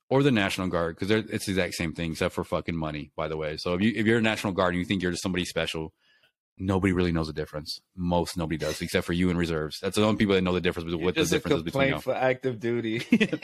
Or 0.08 0.22
the 0.22 0.30
National 0.30 0.68
Guard, 0.68 0.96
because 0.96 1.10
it's 1.10 1.46
the 1.46 1.52
exact 1.52 1.74
same 1.74 1.92
thing, 1.92 2.12
except 2.12 2.34
for 2.34 2.44
fucking 2.44 2.76
money, 2.76 3.10
by 3.16 3.26
the 3.26 3.36
way. 3.36 3.56
So 3.56 3.74
if 3.74 3.80
you 3.82 3.92
if 3.96 4.06
you're 4.06 4.18
a 4.18 4.22
National 4.22 4.52
Guard 4.52 4.74
and 4.74 4.78
you 4.78 4.84
think 4.84 5.02
you're 5.02 5.10
just 5.10 5.22
somebody 5.22 5.44
special, 5.44 5.92
nobody 6.58 6.92
really 6.92 7.12
knows 7.12 7.26
the 7.26 7.32
difference. 7.32 7.80
Most 7.96 8.36
nobody 8.36 8.56
does, 8.56 8.80
except 8.80 9.04
for 9.06 9.12
you 9.12 9.30
in 9.30 9.36
reserves. 9.36 9.78
That's 9.80 9.96
the 9.96 10.04
only 10.04 10.16
people 10.16 10.34
that 10.34 10.42
know 10.42 10.52
the 10.52 10.60
difference 10.60 10.88
You're 10.88 10.98
what 10.98 11.14
the 11.16 11.24
difference 11.24 11.56
is 11.58 11.62
between 11.64 11.90
them. 11.90 12.00
for 12.00 12.14
active 12.14 12.60
duty. 12.60 13.02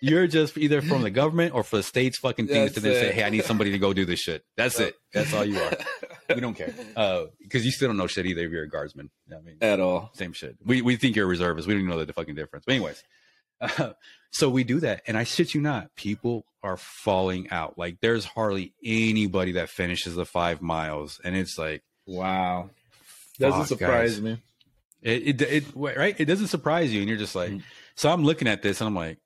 You're 0.00 0.26
just 0.28 0.56
either 0.56 0.80
from 0.80 1.02
the 1.02 1.10
government 1.10 1.54
or 1.54 1.62
for 1.64 1.76
the 1.76 1.82
state's 1.82 2.18
fucking 2.18 2.46
things 2.46 2.72
to 2.72 2.80
That's 2.80 2.94
then 3.00 3.10
say, 3.10 3.12
"Hey, 3.14 3.24
I 3.24 3.30
need 3.30 3.44
somebody 3.44 3.72
to 3.72 3.78
go 3.78 3.92
do 3.92 4.04
this 4.04 4.20
shit." 4.20 4.44
That's 4.56 4.78
uh, 4.80 4.84
it. 4.84 4.94
That's 5.12 5.32
all 5.34 5.44
you 5.44 5.58
are. 5.60 5.72
We 6.34 6.42
don't 6.42 6.52
care 6.52 6.74
uh, 6.94 7.24
because 7.40 7.64
you 7.64 7.70
still 7.70 7.88
don't 7.88 7.96
know 7.96 8.06
shit 8.06 8.26
either 8.26 8.42
if 8.42 8.50
you're 8.50 8.64
a 8.64 8.68
guardsman. 8.68 9.08
I 9.34 9.40
mean, 9.40 9.56
At 9.62 9.80
all. 9.80 10.10
same 10.12 10.34
shit. 10.34 10.56
We 10.62 10.82
we 10.82 10.96
think 10.96 11.16
you're 11.16 11.24
a 11.24 11.28
reservist. 11.28 11.66
We 11.66 11.72
don't 11.72 11.84
even 11.84 11.90
know 11.90 12.04
the 12.04 12.12
fucking 12.12 12.34
difference. 12.34 12.66
But 12.66 12.74
anyways, 12.74 13.02
uh, 13.60 13.92
so 14.30 14.48
we 14.48 14.64
do 14.64 14.80
that, 14.80 15.02
and 15.06 15.16
I 15.16 15.24
shit 15.24 15.54
you 15.54 15.60
not, 15.60 15.94
people 15.96 16.44
are 16.62 16.76
falling 16.76 17.50
out. 17.50 17.78
Like 17.78 17.98
there's 18.00 18.24
hardly 18.24 18.72
anybody 18.84 19.52
that 19.52 19.68
finishes 19.68 20.14
the 20.16 20.24
five 20.26 20.60
miles, 20.62 21.20
and 21.24 21.36
it's 21.36 21.56
like 21.58 21.82
Wow. 22.06 22.70
Doesn't 23.38 23.66
surprise 23.66 24.14
guys. 24.14 24.20
me. 24.22 24.38
it, 25.02 25.40
it 25.40 25.42
it 25.42 25.64
right. 25.74 26.14
It 26.18 26.24
doesn't 26.24 26.48
surprise 26.48 26.92
you, 26.92 27.00
and 27.00 27.08
you're 27.08 27.18
just 27.18 27.34
like, 27.36 27.50
Mm. 27.50 27.62
so 27.94 28.10
I'm 28.10 28.24
looking 28.24 28.48
at 28.48 28.62
this, 28.62 28.80
and 28.80 28.88
I'm 28.88 28.94
like. 28.96 29.18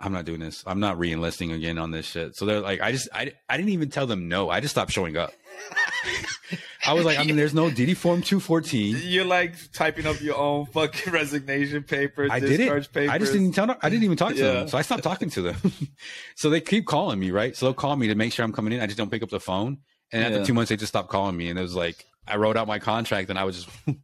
I'm 0.00 0.12
not 0.12 0.24
doing 0.24 0.40
this. 0.40 0.64
I'm 0.66 0.80
not 0.80 0.98
re-enlisting 0.98 1.52
again 1.52 1.76
on 1.78 1.90
this 1.90 2.06
shit. 2.06 2.34
So 2.34 2.46
they're 2.46 2.60
like, 2.60 2.80
I 2.80 2.90
just, 2.92 3.08
I, 3.12 3.32
I 3.50 3.56
didn't 3.58 3.68
even 3.70 3.90
tell 3.90 4.06
them 4.06 4.28
no. 4.28 4.48
I 4.48 4.60
just 4.60 4.72
stopped 4.72 4.92
showing 4.92 5.16
up. 5.16 5.32
I 6.86 6.94
was 6.94 7.04
like, 7.04 7.18
I 7.18 7.24
mean, 7.24 7.36
there's 7.36 7.52
no 7.52 7.68
DD 7.68 7.96
Form 7.96 8.22
214. 8.22 8.96
You're 9.02 9.26
like 9.26 9.54
typing 9.72 10.06
up 10.06 10.20
your 10.22 10.36
own 10.38 10.64
fucking 10.66 11.12
resignation 11.12 11.82
paper, 11.82 12.26
I 12.30 12.40
did 12.40 12.56
discharge 12.56 12.86
it. 12.86 12.92
papers. 12.92 13.10
I 13.10 13.18
just 13.18 13.32
didn't 13.32 13.52
tell. 13.52 13.66
Them. 13.66 13.76
I 13.82 13.90
didn't 13.90 14.04
even 14.04 14.16
talk 14.16 14.32
to 14.34 14.38
Yeah. 14.38 14.50
them, 14.52 14.68
so 14.68 14.78
I 14.78 14.82
stopped 14.82 15.02
talking 15.02 15.28
to 15.30 15.42
them. 15.42 15.56
so 16.34 16.48
they 16.48 16.60
keep 16.62 16.86
calling 16.86 17.20
me, 17.20 17.30
right? 17.30 17.54
So 17.54 17.66
they'll 17.66 17.74
call 17.74 17.94
me 17.96 18.08
to 18.08 18.14
make 18.14 18.32
sure 18.32 18.44
I'm 18.44 18.52
coming 18.52 18.72
in. 18.72 18.80
I 18.80 18.86
just 18.86 18.96
don't 18.96 19.10
pick 19.10 19.22
up 19.22 19.28
the 19.28 19.38
phone, 19.40 19.78
and 20.10 20.24
after 20.24 20.38
Yeah. 20.38 20.44
two 20.44 20.54
months, 20.54 20.70
they 20.70 20.76
just 20.76 20.90
stopped 20.90 21.10
calling 21.10 21.36
me, 21.36 21.50
and 21.50 21.58
it 21.58 21.62
was 21.62 21.74
like 21.74 22.06
I 22.26 22.36
wrote 22.36 22.56
out 22.56 22.66
my 22.68 22.78
contract, 22.78 23.28
and 23.30 23.38
I 23.38 23.44
was 23.44 23.64
just, 23.64 23.68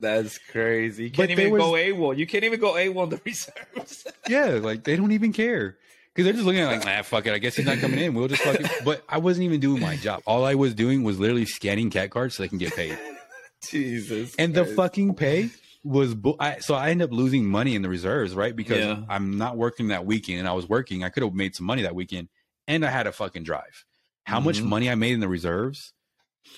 That's 0.00 0.38
crazy. 0.38 1.04
You 1.04 1.10
can't 1.10 1.28
there 1.34 1.46
even 1.46 1.58
go 1.58 1.72
was- 1.72 1.80
AWOL. 1.82 2.16
You 2.16 2.26
can't 2.26 2.44
even 2.44 2.60
go 2.60 2.72
AWOL 2.74 3.04
in 3.04 3.08
the 3.10 3.20
reserves. 3.24 4.06
yeah, 4.28 4.46
like 4.62 4.84
they 4.84 4.96
don't 4.96 5.12
even 5.12 5.32
care 5.32 5.76
because 6.14 6.24
they're 6.24 6.32
just 6.32 6.44
looking 6.44 6.60
at 6.62 6.72
it 6.72 6.76
like, 6.84 6.98
ah, 6.98 7.02
fuck 7.02 7.26
it. 7.26 7.32
I 7.34 7.38
guess 7.38 7.56
he's 7.56 7.66
not 7.66 7.78
coming 7.78 7.98
in. 7.98 8.14
We'll 8.14 8.28
just 8.28 8.42
fucking. 8.42 8.66
But 8.84 9.02
I 9.08 9.18
wasn't 9.18 9.44
even 9.44 9.60
doing 9.60 9.80
my 9.80 9.96
job. 9.96 10.22
All 10.26 10.44
I 10.44 10.54
was 10.54 10.74
doing 10.74 11.02
was 11.02 11.18
literally 11.18 11.44
scanning 11.46 11.90
cat 11.90 12.10
cards 12.10 12.34
so 12.36 12.42
they 12.42 12.48
can 12.48 12.58
get 12.58 12.74
paid. 12.74 12.98
Jesus. 13.68 14.34
and 14.38 14.54
the 14.54 14.64
fucking 14.64 15.14
pay 15.14 15.50
was 15.82 16.14
bu- 16.14 16.36
I, 16.38 16.58
so 16.58 16.74
I 16.74 16.90
ended 16.90 17.06
up 17.10 17.12
losing 17.12 17.46
money 17.46 17.74
in 17.74 17.82
the 17.82 17.88
reserves, 17.88 18.34
right? 18.34 18.54
Because 18.54 18.78
Yeah. 18.78 19.02
I'm 19.08 19.38
not 19.38 19.56
working 19.56 19.88
that 19.88 20.04
weekend, 20.06 20.40
and 20.40 20.48
I 20.48 20.52
was 20.52 20.68
working. 20.68 21.04
I 21.04 21.08
could 21.08 21.22
have 21.22 21.34
made 21.34 21.54
some 21.54 21.66
money 21.66 21.82
that 21.82 21.94
weekend, 21.94 22.28
and 22.68 22.84
I 22.84 22.90
had 22.90 23.06
a 23.06 23.12
fucking 23.12 23.44
drive. 23.44 23.84
How 24.24 24.40
much 24.40 24.58
Mhm. 24.60 24.64
money 24.66 24.90
I 24.90 24.94
made 24.96 25.12
in 25.14 25.20
the 25.20 25.28
reserves 25.28 25.92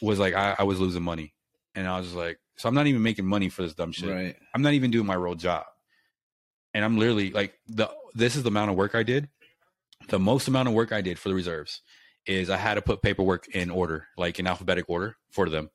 was 0.00 0.18
like 0.18 0.34
I, 0.34 0.56
I 0.58 0.62
was 0.64 0.80
losing 0.80 1.02
money, 1.02 1.34
and 1.74 1.86
I 1.86 1.98
was 1.98 2.06
just 2.06 2.16
like, 2.16 2.38
so 2.56 2.68
I'm 2.68 2.74
not 2.74 2.86
even 2.86 3.02
making 3.02 3.26
money 3.26 3.48
for 3.48 3.62
this 3.62 3.74
dumb 3.74 3.92
shit. 3.92 4.10
Right. 4.10 4.36
I'm 4.54 4.62
not 4.62 4.74
even 4.74 4.90
doing 4.90 5.06
my 5.06 5.14
real 5.14 5.34
job, 5.34 5.64
and 6.74 6.84
I'm 6.84 6.98
literally 6.98 7.30
like 7.30 7.54
the 7.66 7.90
this 8.14 8.36
is 8.36 8.42
the 8.42 8.48
amount 8.50 8.70
of 8.70 8.76
work 8.76 8.94
I 8.94 9.02
did. 9.02 9.28
The 10.08 10.18
most 10.18 10.48
amount 10.48 10.68
of 10.68 10.74
work 10.74 10.92
I 10.92 11.00
did 11.00 11.18
for 11.18 11.28
the 11.28 11.34
reserves 11.34 11.82
is 12.26 12.50
I 12.50 12.56
had 12.56 12.74
to 12.74 12.82
put 12.82 13.02
paperwork 13.02 13.48
in 13.48 13.70
order, 13.70 14.06
like 14.16 14.38
in 14.38 14.46
alphabetic 14.46 14.84
order 14.88 15.16
for 15.30 15.48
them. 15.48 15.70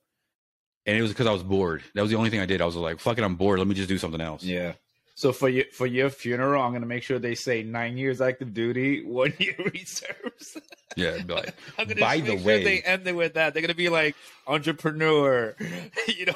And 0.86 0.98
it 0.98 1.02
was 1.02 1.12
because 1.12 1.28
I 1.28 1.32
was 1.32 1.44
bored. 1.44 1.84
That 1.96 2.02
was 2.02 2.12
the 2.12 2.18
only 2.18 2.30
thing 2.30 2.40
I 2.40 2.46
did. 2.46 2.62
I 2.62 2.66
was 2.66 2.76
like, 2.76 3.00
"Fuck 3.00 3.18
it, 3.18 3.24
I'm 3.24 3.36
bored. 3.36 3.60
Let 3.60 3.68
me 3.68 3.76
just 3.76 3.90
do 3.90 3.98
something 3.98 4.22
else." 4.22 4.44
Yeah. 4.44 4.74
So 5.16 5.32
for 5.32 5.48
your 5.48 5.66
for 5.72 5.86
your 5.86 6.10
funeral, 6.10 6.62
I'm 6.64 6.74
gonna 6.74 6.88
make 6.88 7.04
sure 7.04 7.20
they 7.20 7.36
say 7.36 7.62
nine 7.64 7.98
years 7.98 8.20
active 8.20 8.54
duty, 8.54 9.04
one 9.06 9.34
year 9.38 9.56
reserves. 9.58 10.58
Yeah, 10.96 11.18
like, 11.28 11.54
I'm 11.78 11.88
gonna 11.88 12.00
By 12.02 12.20
the 12.20 12.36
way- 12.36 12.42
sure 12.62 12.64
they 12.64 12.82
end 12.82 13.08
it 13.08 13.16
with 13.16 13.36
that. 13.36 13.54
They're 13.54 13.62
gonna 13.62 13.76
be 13.76 13.90
like 13.90 14.16
entrepreneur, 14.48 15.56
you 16.08 16.26
know, 16.26 16.34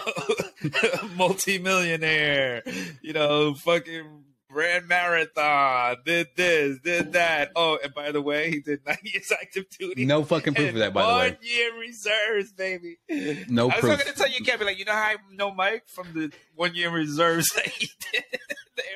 multimillionaire, 1.15 2.63
you 3.01 3.13
know, 3.13 3.53
fucking 3.55 4.23
ran 4.49 4.87
marathon, 4.87 5.97
did 6.05 6.27
this, 6.35 6.79
did 6.83 7.13
that. 7.13 7.51
Oh, 7.55 7.77
and 7.83 7.93
by 7.93 8.11
the 8.11 8.21
way, 8.21 8.49
he 8.51 8.59
did 8.61 8.85
nine 8.85 8.97
years 9.03 9.31
active 9.31 9.65
duty. 9.77 10.05
no 10.05 10.23
fucking 10.23 10.53
proof 10.53 10.69
of 10.69 10.75
that, 10.75 10.93
by 10.93 11.01
the 11.01 11.07
way. 11.07 11.29
One 11.31 11.37
year 11.41 11.79
reserves, 11.79 12.51
baby. 12.53 12.97
No 13.49 13.63
I 13.69 13.75
was 13.75 13.79
proof. 13.79 13.97
not 13.97 14.05
gonna 14.05 14.15
tell 14.15 14.27
you, 14.29 14.35
you 14.39 14.45
can't 14.45 14.59
be 14.59 14.65
like, 14.65 14.79
you 14.79 14.85
know 14.85 14.93
how 14.93 15.01
I 15.01 15.15
know 15.31 15.53
Mike 15.53 15.83
from 15.87 16.13
the 16.13 16.31
one 16.55 16.75
year 16.75 16.89
reserves 16.91 17.49
that 17.55 17.67
he 17.67 17.89
did. 18.11 18.23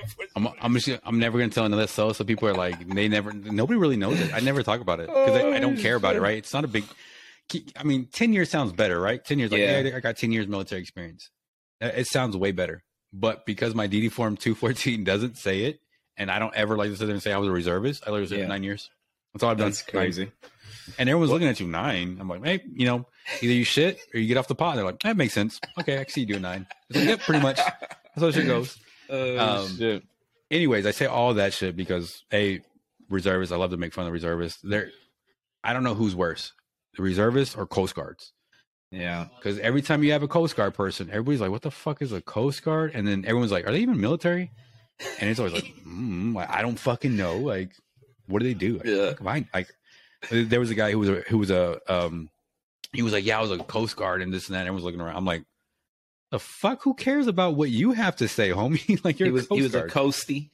The 0.01 0.07
Air 0.07 0.09
Force 0.15 0.29
I'm, 0.35 0.47
I'm 0.61 0.73
just, 0.79 0.99
I'm 1.03 1.19
never 1.19 1.37
gonna 1.39 1.51
tell 1.51 1.65
another 1.65 1.87
so. 1.87 2.13
So 2.13 2.23
people 2.23 2.47
are 2.47 2.53
like, 2.53 2.87
they 2.87 3.07
never, 3.07 3.31
nobody 3.33 3.79
really 3.79 3.97
knows 3.97 4.19
it. 4.19 4.33
I 4.33 4.39
never 4.39 4.63
talk 4.63 4.81
about 4.81 4.99
it 4.99 5.07
because 5.07 5.35
I, 5.35 5.49
I 5.51 5.59
don't 5.59 5.77
care 5.77 5.95
about 5.95 6.15
it. 6.15 6.21
Right? 6.21 6.37
It's 6.37 6.53
not 6.53 6.63
a 6.63 6.67
big. 6.67 6.83
I 7.75 7.83
mean, 7.83 8.05
ten 8.05 8.31
years 8.33 8.49
sounds 8.49 8.71
better, 8.71 8.99
right? 8.99 9.23
Ten 9.23 9.37
years, 9.39 9.51
like, 9.51 9.59
Yeah. 9.59 9.79
yeah, 9.81 9.95
I 9.97 9.99
got 9.99 10.15
ten 10.17 10.31
years 10.31 10.47
military 10.47 10.81
experience. 10.81 11.29
Uh, 11.81 11.87
It 11.95 12.07
sounds 12.07 12.37
way 12.37 12.51
better. 12.51 12.83
But 13.13 13.45
because 13.45 13.75
my 13.75 13.87
DD 13.89 14.09
form 14.11 14.37
214 14.37 15.03
doesn't 15.03 15.37
say 15.37 15.63
it, 15.65 15.81
and 16.15 16.31
I 16.31 16.39
don't 16.39 16.55
ever 16.55 16.77
like 16.77 16.91
to 16.91 16.95
sit 16.95 17.05
there 17.07 17.13
and 17.13 17.21
say 17.21 17.33
I 17.33 17.37
was 17.37 17.49
a 17.49 17.51
reservist, 17.51 18.03
I 18.07 18.11
literally 18.11 18.29
said 18.29 18.39
Yeah. 18.39 18.47
nine 18.47 18.63
years. 18.63 18.89
That's 19.33 19.43
all 19.43 19.49
I've 19.51 19.57
done. 19.57 19.67
That's 19.67 19.81
crazy. 19.81 20.31
And 20.97 21.09
everyone's 21.09 21.31
looking 21.31 21.47
at 21.49 21.59
you 21.59 21.67
nine. 21.67 22.17
I'm 22.21 22.27
like, 22.29 22.43
hey, 22.45 22.61
you 22.73 22.85
know, 22.85 23.05
either 23.41 23.53
you 23.53 23.63
shit 23.65 23.99
or 24.13 24.19
you 24.19 24.27
get 24.27 24.37
off 24.37 24.47
the 24.47 24.55
pot. 24.55 24.75
They're 24.75 24.85
like, 24.85 24.99
that 25.03 25.15
makes 25.17 25.33
sense. 25.33 25.59
Okay, 25.79 25.97
I 25.99 26.05
see 26.05 26.21
you 26.21 26.27
doing 26.27 26.41
nine. 26.41 26.67
It's 26.89 26.99
like, 26.99 27.07
yep, 27.07 27.19
pretty 27.19 27.41
much. 27.41 27.57
That's 27.57 27.75
how 28.17 28.31
shit 28.31 28.45
goes. 28.45 28.77
Oh, 29.11 29.37
Um, 29.65 29.77
shit. 29.77 30.03
Anyways, 30.49 30.85
I 30.85 30.91
say 30.91 31.05
all 31.05 31.33
that 31.35 31.53
shit 31.53 31.75
because 31.75 32.23
a 32.33 32.61
reservists. 33.09 33.51
I 33.53 33.57
love 33.57 33.71
to 33.71 33.77
make 33.77 33.93
fun 33.93 34.07
of 34.07 34.13
reservists. 34.13 34.59
They're, 34.63 34.89
I 35.63 35.73
don't 35.73 35.83
know 35.83 35.93
who's 35.95 36.15
worse, 36.15 36.53
the 36.97 37.03
reservists 37.03 37.55
or 37.55 37.65
Coast 37.67 37.93
Guards. 37.95 38.33
Yeah. 38.91 39.27
Because 39.37 39.59
every 39.59 39.81
time 39.81 40.03
you 40.03 40.11
have 40.11 40.23
a 40.23 40.27
Coast 40.27 40.55
Guard 40.57 40.73
person, 40.73 41.09
everybody's 41.09 41.39
like, 41.39 41.51
"What 41.51 41.61
the 41.61 41.71
fuck 41.71 42.01
is 42.01 42.11
a 42.11 42.21
Coast 42.21 42.63
Guard?" 42.63 42.91
And 42.93 43.07
then 43.07 43.23
everyone's 43.25 43.51
like, 43.51 43.65
"Are 43.67 43.71
they 43.71 43.79
even 43.79 43.99
military?" 44.01 44.51
And 45.19 45.29
it's 45.29 45.39
always 45.39 45.53
like, 45.53 45.63
mm, 45.87 46.35
"I 46.49 46.61
don't 46.61 46.77
fucking 46.79 47.15
know." 47.15 47.37
Like, 47.37 47.71
what 48.27 48.39
do 48.39 48.45
they 48.45 48.53
do? 48.53 48.77
Like, 48.77 48.85
Yeah. 48.85 49.13
Fine. 49.23 49.47
Like, 49.53 49.69
there 50.29 50.59
was 50.59 50.69
a 50.71 50.75
guy 50.75 50.91
who 50.91 50.99
was 50.99 51.09
a 51.09 51.21
who 51.29 51.37
was 51.37 51.51
a 51.51 51.79
um, 51.87 52.29
he 52.91 53.01
was 53.03 53.13
like, 53.13 53.23
"Yeah, 53.25 53.39
I 53.39 53.41
was 53.41 53.51
a 53.51 53.59
Coast 53.59 53.95
Guard 53.95 54.21
and 54.21 54.33
this 54.33 54.47
and 54.47 54.55
that." 54.55 54.59
And 54.61 54.67
everyone's 54.67 54.83
looking 54.83 54.99
around. 54.99 55.15
I'm 55.15 55.25
like, 55.25 55.43
"The 56.31 56.39
fuck? 56.39 56.83
Who 56.83 56.93
cares 56.93 57.27
about 57.27 57.55
what 57.55 57.69
you 57.69 57.91
have 57.91 58.15
to 58.17 58.27
say, 58.27 58.49
homie? 58.49 58.99
like, 59.05 59.19
you're 59.19 59.27
He 59.27 59.31
was 59.31 59.51
a 59.51 59.55
he 59.55 59.61
was 59.61 59.75
a 59.75 59.83
coastie. 59.83 60.49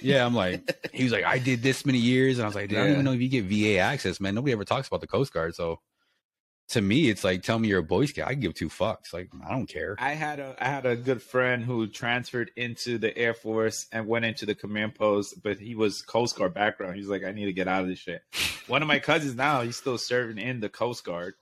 yeah, 0.00 0.24
I'm 0.24 0.34
like, 0.34 0.90
he 0.92 1.02
was 1.02 1.12
like, 1.12 1.24
"I 1.24 1.38
did 1.38 1.62
this 1.62 1.84
many 1.84 1.98
years," 1.98 2.38
and 2.38 2.44
I 2.44 2.48
was 2.48 2.54
like, 2.54 2.68
"Dude, 2.68 2.78
"I 2.78 2.82
don't 2.82 2.92
even 2.92 3.04
know 3.04 3.12
if 3.12 3.20
you 3.20 3.28
get 3.28 3.44
VA 3.44 3.78
access, 3.78 4.20
man. 4.20 4.34
Nobody 4.34 4.52
ever 4.52 4.64
talks 4.64 4.86
about 4.88 5.00
the 5.00 5.06
Coast 5.08 5.32
Guard." 5.32 5.54
So. 5.54 5.80
To 6.68 6.80
me, 6.80 7.10
it's 7.10 7.22
like 7.22 7.42
tell 7.42 7.58
me 7.58 7.68
you're 7.68 7.80
a 7.80 7.82
Boy 7.82 8.06
Scout. 8.06 8.28
I 8.28 8.34
give 8.34 8.54
two 8.54 8.70
fucks. 8.70 9.12
Like 9.12 9.28
I 9.44 9.50
don't 9.50 9.66
care. 9.66 9.94
I 9.98 10.12
had 10.12 10.40
a 10.40 10.56
I 10.58 10.68
had 10.68 10.86
a 10.86 10.96
good 10.96 11.20
friend 11.20 11.62
who 11.62 11.86
transferred 11.86 12.50
into 12.56 12.96
the 12.96 13.14
Air 13.18 13.34
Force 13.34 13.88
and 13.92 14.06
went 14.06 14.24
into 14.24 14.46
the 14.46 14.54
command 14.54 14.94
post, 14.94 15.42
but 15.42 15.58
he 15.58 15.74
was 15.74 16.00
Coast 16.00 16.34
Guard 16.36 16.54
background. 16.54 16.96
He's 16.96 17.08
like, 17.08 17.24
I 17.24 17.32
need 17.32 17.44
to 17.46 17.52
get 17.52 17.68
out 17.68 17.82
of 17.82 17.88
this 17.88 17.98
shit. 17.98 18.22
One 18.68 18.80
of 18.80 18.88
my 18.88 19.00
cousins 19.00 19.34
now, 19.34 19.60
he's 19.60 19.76
still 19.76 19.98
serving 19.98 20.38
in 20.38 20.60
the 20.60 20.70
Coast 20.70 21.04
Guard, 21.04 21.34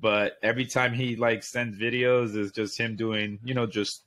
but 0.00 0.38
every 0.42 0.66
time 0.66 0.92
he 0.94 1.16
like 1.16 1.42
sends 1.42 1.78
videos, 1.78 2.34
it's 2.36 2.52
just 2.52 2.78
him 2.78 2.96
doing, 2.96 3.38
you 3.44 3.54
know, 3.54 3.66
just 3.66 4.02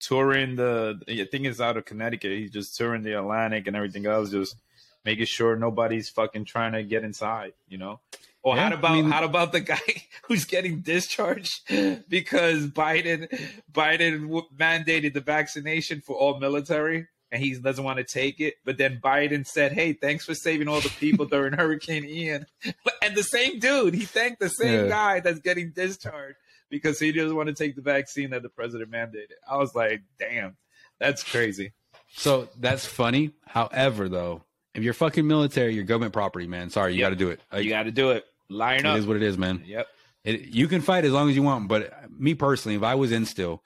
touring 0.00 0.56
the. 0.56 1.00
I 1.08 1.26
think 1.30 1.46
it's 1.46 1.60
out 1.60 1.76
of 1.76 1.84
Connecticut. 1.84 2.32
He's 2.32 2.50
just 2.50 2.76
touring 2.76 3.02
the 3.02 3.18
Atlantic 3.18 3.66
and 3.66 3.76
everything 3.76 4.06
else, 4.06 4.30
just 4.30 4.56
making 5.04 5.26
sure 5.26 5.56
nobody's 5.56 6.08
fucking 6.08 6.44
trying 6.46 6.72
to 6.72 6.82
get 6.82 7.04
inside, 7.04 7.52
you 7.68 7.78
know. 7.78 8.00
Or 8.42 8.56
Yeah, 8.56 8.62
how 8.62 8.70
I 8.70 8.78
about 8.78 8.92
mean- 8.94 9.10
how 9.10 9.24
about 9.24 9.52
the 9.52 9.60
guy 9.74 9.80
who's 10.24 10.44
getting 10.44 10.80
discharged 10.80 11.68
because 12.08 12.66
Biden 12.66 13.28
Biden 13.72 14.22
w- 14.22 14.46
mandated 14.56 15.14
the 15.14 15.20
vaccination 15.20 16.00
for 16.00 16.16
all 16.16 16.38
military 16.38 17.06
and 17.34 17.42
he 17.42 17.54
doesn't 17.58 17.82
want 17.84 17.98
to 17.98 18.04
take 18.04 18.40
it, 18.40 18.54
but 18.64 18.78
then 18.78 19.00
Biden 19.02 19.44
said, 19.46 19.72
"Hey, 19.72 19.92
thanks 19.92 20.24
for 20.24 20.34
saving 20.34 20.68
all 20.68 20.80
the 20.80 20.88
people 21.00 21.26
during 21.26 21.52
Hurricane 21.58 22.04
Ian." 22.04 22.46
And 23.02 23.14
the 23.14 23.22
same 23.24 23.58
dude, 23.58 23.92
he 23.92 24.04
thanked 24.06 24.40
the 24.40 24.48
same 24.48 24.84
Yeah. 24.84 24.88
guy 24.88 25.20
that's 25.20 25.40
getting 25.40 25.72
discharged 25.72 26.38
because 26.70 26.98
he 26.98 27.12
doesn't 27.12 27.36
want 27.36 27.48
to 27.48 27.54
take 27.54 27.76
the 27.76 27.82
vaccine 27.82 28.30
that 28.30 28.42
the 28.42 28.48
president 28.48 28.90
mandated. 28.90 29.32
I 29.50 29.56
was 29.56 29.74
like, 29.74 30.00
"Damn, 30.18 30.56
that's 30.98 31.22
crazy." 31.22 31.72
So 32.16 32.48
that's 32.58 32.86
funny. 32.86 33.32
However, 33.46 34.08
though, 34.08 34.42
if 34.74 34.82
you're 34.84 34.94
fucking 34.94 35.26
military, 35.26 35.74
you're 35.74 35.84
government 35.84 36.12
property, 36.14 36.46
man. 36.46 36.70
Sorry, 36.70 36.94
you 36.94 37.00
Yep. 37.00 37.06
got 37.06 37.10
to 37.10 37.16
do 37.16 37.30
it. 37.30 37.40
Like, 37.52 37.64
you 37.64 37.70
got 37.70 37.82
to 37.82 37.90
do 37.90 38.10
it. 38.12 38.24
Line 38.48 38.80
it 38.80 38.86
up. 38.86 38.96
is 38.98 39.06
what 39.06 39.16
it 39.16 39.22
is, 39.22 39.36
man. 39.36 39.62
Yep. 39.66 39.86
It, 40.24 40.40
you 40.48 40.68
can 40.68 40.80
fight 40.80 41.04
as 41.04 41.12
long 41.12 41.28
as 41.28 41.36
you 41.36 41.42
want, 41.42 41.68
but 41.68 41.92
me 42.10 42.34
personally, 42.34 42.76
if 42.76 42.82
I 42.82 42.94
was 42.94 43.12
in 43.12 43.26
still, 43.26 43.62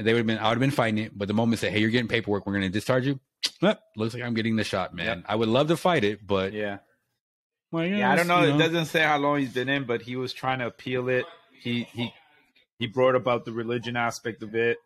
and 0.00 0.06
they 0.06 0.14
would 0.14 0.20
have 0.20 0.26
been, 0.26 0.38
I 0.38 0.44
would 0.48 0.52
have 0.54 0.60
been 0.60 0.70
fighting 0.70 1.04
it. 1.04 1.12
But 1.16 1.28
the 1.28 1.34
moment 1.34 1.60
they 1.60 1.68
say, 1.68 1.70
"Hey, 1.72 1.80
you're 1.80 1.90
getting 1.90 2.08
paperwork, 2.08 2.46
we're 2.46 2.54
going 2.54 2.62
to 2.62 2.70
discharge 2.70 3.06
you," 3.06 3.20
Yep, 3.60 3.76
eh, 3.76 3.80
looks 3.96 4.14
like 4.14 4.22
I'm 4.22 4.32
getting 4.32 4.56
the 4.56 4.64
shot, 4.64 4.94
man. 4.94 5.18
Yep. 5.18 5.24
I 5.28 5.36
would 5.36 5.48
love 5.50 5.68
to 5.68 5.76
fight 5.76 6.04
it, 6.04 6.26
but 6.26 6.54
Yeah. 6.54 6.78
well, 7.70 7.84
Yeah, 7.84 8.10
I 8.10 8.16
don't 8.16 8.26
know. 8.26 8.42
you 8.42 8.54
It 8.54 8.58
doesn't 8.58 8.86
say 8.86 9.02
how 9.02 9.18
long 9.18 9.40
he's 9.40 9.52
been 9.52 9.68
in, 9.68 9.84
but 9.84 10.00
he 10.00 10.16
was 10.16 10.32
trying 10.32 10.60
to 10.60 10.66
appeal 10.66 11.10
it. 11.10 11.26
He 11.52 11.82
he 11.92 12.14
he 12.78 12.86
brought 12.86 13.14
about 13.14 13.44
the 13.44 13.52
religion 13.52 13.94
aspect 13.94 14.42
of 14.42 14.54
it. 14.54 14.78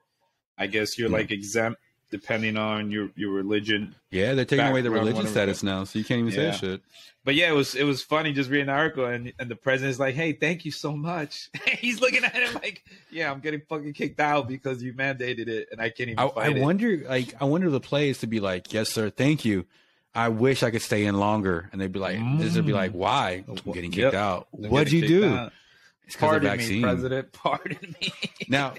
I 0.59 0.67
guess 0.67 0.99
you're 0.99 1.09
Yeah. 1.09 1.19
like 1.19 1.31
exempt 1.31 1.81
depending 2.11 2.57
on 2.57 2.91
your 2.91 3.11
your 3.17 3.31
religion. 3.33 3.95
Yeah, 4.11 4.35
they're 4.35 4.45
taking 4.45 4.67
away 4.67 4.81
the 4.83 4.91
religion 4.91 5.27
status 5.27 5.63
now, 5.63 5.85
so 5.85 5.99
you 5.99 6.05
can't 6.05 6.21
even 6.21 6.33
say 6.33 6.45
Yeah. 6.45 6.51
that 6.51 6.59
shit. 6.61 6.83
But 7.25 7.35
yeah, 7.35 7.49
it 7.49 7.55
was 7.55 7.75
it 7.75 7.85
was 7.85 8.03
funny 8.03 8.33
just 8.33 8.51
reading 8.51 8.67
the 8.67 8.73
article 8.73 9.07
and 9.07 9.33
and 9.39 9.51
the 9.51 9.57
president's 9.57 9.99
like, 9.99 10.15
"Hey, 10.15 10.33
thank 10.35 10.65
you 10.65 10.71
so 10.71 10.95
much." 10.95 11.49
he's 11.79 12.01
looking 12.01 12.23
at 12.25 12.35
him 12.35 12.55
like, 12.55 12.85
"Yeah, 13.11 13.31
I'm 13.33 13.41
getting 13.41 13.63
fucking 13.69 13.95
kicked 13.95 14.21
out 14.21 14.47
because 14.47 14.83
you 14.83 14.93
mandated 14.93 15.49
it, 15.49 15.69
and 15.73 15.81
I 15.81 15.89
can't 15.89 16.11
even 16.11 16.19
I, 16.19 16.27
I 16.27 16.49
it." 16.49 16.61
wonder, 16.61 17.03
like, 17.09 17.35
I 17.41 17.45
wonder 17.47 17.71
the 17.71 17.81
play 17.81 18.11
is 18.11 18.19
to 18.19 18.27
be 18.27 18.41
like, 18.41 18.73
"Yes, 18.75 18.91
sir, 18.91 19.09
thank 19.11 19.45
you. 19.45 19.65
I 20.15 20.29
wish 20.29 20.63
I 20.63 20.71
could 20.71 20.83
stay 20.83 21.07
in 21.07 21.19
longer," 21.19 21.71
and 21.73 21.81
they'd 21.81 21.91
be 21.91 21.99
like, 21.99 22.19
"This 22.39 22.57
would 22.57 22.67
be 22.67 22.73
like, 22.75 22.93
mm. 22.93 22.97
why? 22.97 23.43
I'm 23.49 23.57
getting 23.73 23.91
kicked 23.91 24.13
Yep. 24.13 24.15
out. 24.15 24.49
What'd 24.51 24.93
you 24.93 25.09
do? 25.09 25.25
out. 25.35 25.53
It's 26.07 26.15
because 26.17 26.37
of 26.37 26.43
Pardon 26.43 26.51
me, 26.51 26.57
vaccine." 26.59 26.83
President. 26.83 27.33
Pardon 27.33 27.97
me. 28.03 28.13
Now, 28.49 28.75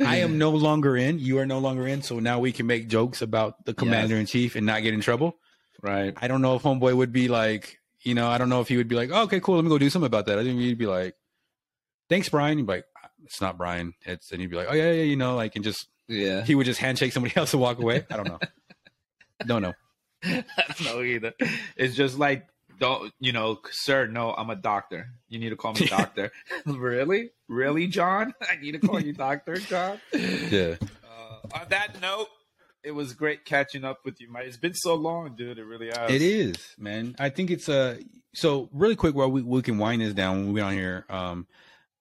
I 0.00 0.16
am 0.16 0.38
no 0.38 0.50
longer 0.50 0.96
in. 0.96 1.18
You 1.18 1.38
are 1.38 1.46
no 1.46 1.58
longer 1.58 1.86
in. 1.86 2.02
So 2.02 2.18
now 2.18 2.38
we 2.40 2.52
can 2.52 2.66
make 2.66 2.88
jokes 2.88 3.22
about 3.22 3.64
the 3.64 3.74
commander 3.74 4.16
in 4.16 4.26
chief 4.26 4.56
and 4.56 4.66
not 4.66 4.82
get 4.82 4.94
in 4.94 5.00
trouble. 5.00 5.38
right. 5.82 6.14
I 6.16 6.28
don't 6.28 6.42
know 6.42 6.56
if 6.56 6.62
homeboy 6.62 6.94
would 6.96 7.12
be 7.12 7.28
like, 7.28 7.78
you 8.02 8.14
know, 8.14 8.28
I 8.28 8.38
don't 8.38 8.48
know 8.48 8.60
if 8.60 8.68
he 8.68 8.76
would 8.76 8.88
be 8.88 8.96
like, 8.96 9.10
oh, 9.12 9.22
okay, 9.24 9.40
cool, 9.40 9.56
let 9.56 9.64
me 9.64 9.68
go 9.70 9.78
do 9.78 9.90
something 9.90 10.06
about 10.06 10.26
that. 10.26 10.38
I 10.38 10.42
think 10.44 10.58
he'd 10.58 10.78
be 10.78 10.86
like, 10.86 11.14
thanks, 12.08 12.28
Brian. 12.28 12.58
He'd 12.58 12.66
be 12.66 12.72
like, 12.74 12.84
it's 13.24 13.40
not 13.40 13.56
Brian. 13.56 13.94
It's 14.04 14.32
and 14.32 14.40
he'd 14.40 14.50
be 14.50 14.56
like, 14.56 14.66
oh 14.70 14.74
yeah, 14.74 14.90
yeah, 14.90 15.02
you 15.04 15.16
know, 15.16 15.36
like 15.36 15.54
and 15.54 15.64
just 15.64 15.88
Yeah. 16.08 16.42
he 16.44 16.54
would 16.54 16.66
just 16.66 16.80
handshake 16.80 17.12
somebody 17.12 17.34
else 17.36 17.52
and 17.52 17.62
walk 17.62 17.78
away. 17.78 18.04
I 18.10 18.16
don't 18.16 18.28
know. 18.28 18.38
don't 19.46 19.62
know. 19.62 19.72
I 20.24 20.44
don't 20.68 20.84
know 20.84 21.02
either. 21.02 21.32
It's 21.76 21.94
just 21.94 22.18
like, 22.18 22.46
don't 22.78 23.12
you 23.20 23.32
know, 23.32 23.60
sir? 23.70 24.06
No, 24.06 24.32
I'm 24.32 24.50
a 24.50 24.56
doctor. 24.56 25.08
You 25.28 25.38
need 25.38 25.50
to 25.50 25.56
call 25.56 25.72
me 25.74 25.86
doctor. 25.90 26.32
really, 26.66 27.30
really, 27.48 27.86
John? 27.86 28.34
I 28.50 28.56
need 28.60 28.72
to 28.72 28.78
call 28.78 29.00
you 29.00 29.12
doctor, 29.12 29.56
John. 29.56 30.00
Yeah. 30.12 30.76
Uh, 31.04 31.58
on 31.60 31.66
that 31.70 32.00
note, 32.00 32.28
it 32.82 32.92
was 32.92 33.12
great 33.12 33.44
catching 33.44 33.84
up 33.84 34.04
with 34.04 34.20
you, 34.20 34.30
Mike. 34.30 34.46
It's 34.46 34.56
been 34.56 34.74
so 34.74 34.94
long, 34.94 35.36
dude. 35.36 35.58
It 35.58 35.64
really 35.64 35.88
has. 35.88 36.10
It 36.10 36.22
is, 36.22 36.56
man. 36.78 37.14
I 37.18 37.28
think 37.28 37.50
it's 37.50 37.68
uh 37.68 37.98
so 38.34 38.68
really 38.72 38.96
quick 38.96 39.14
while 39.14 39.30
we, 39.30 39.42
we 39.42 39.62
can 39.62 39.78
wind 39.78 40.02
this 40.02 40.14
down 40.14 40.44
when 40.44 40.52
we're 40.52 40.64
on 40.64 40.72
here. 40.72 41.06
Um 41.08 41.46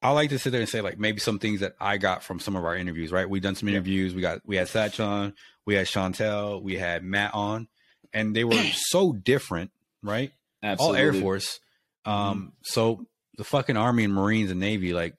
I 0.03 0.11
like 0.11 0.31
to 0.31 0.39
sit 0.39 0.49
there 0.51 0.61
and 0.61 0.69
say 0.69 0.81
like 0.81 0.97
maybe 0.97 1.19
some 1.19 1.37
things 1.37 1.59
that 1.59 1.75
I 1.79 1.97
got 1.97 2.23
from 2.23 2.39
some 2.39 2.55
of 2.55 2.65
our 2.65 2.75
interviews, 2.75 3.11
right? 3.11 3.29
We've 3.29 3.41
done 3.41 3.55
some 3.55 3.69
interviews. 3.69 4.15
We 4.15 4.21
got 4.21 4.41
we 4.45 4.55
had 4.55 4.67
Satch 4.67 5.03
on, 5.03 5.33
we 5.65 5.75
had 5.75 5.85
Chantel, 5.85 6.61
we 6.61 6.75
had 6.75 7.03
Matt 7.03 7.35
on, 7.35 7.67
and 8.11 8.35
they 8.35 8.43
were 8.43 8.63
so 8.73 9.13
different, 9.13 9.71
right? 10.01 10.31
Absolutely. 10.63 10.99
All 10.99 11.05
Air 11.05 11.13
Force. 11.13 11.59
Um 12.05 12.53
so 12.63 13.05
the 13.37 13.43
fucking 13.43 13.77
Army 13.77 14.03
and 14.03 14.13
Marines 14.13 14.51
and 14.51 14.59
Navy, 14.59 14.93
like 14.93 15.15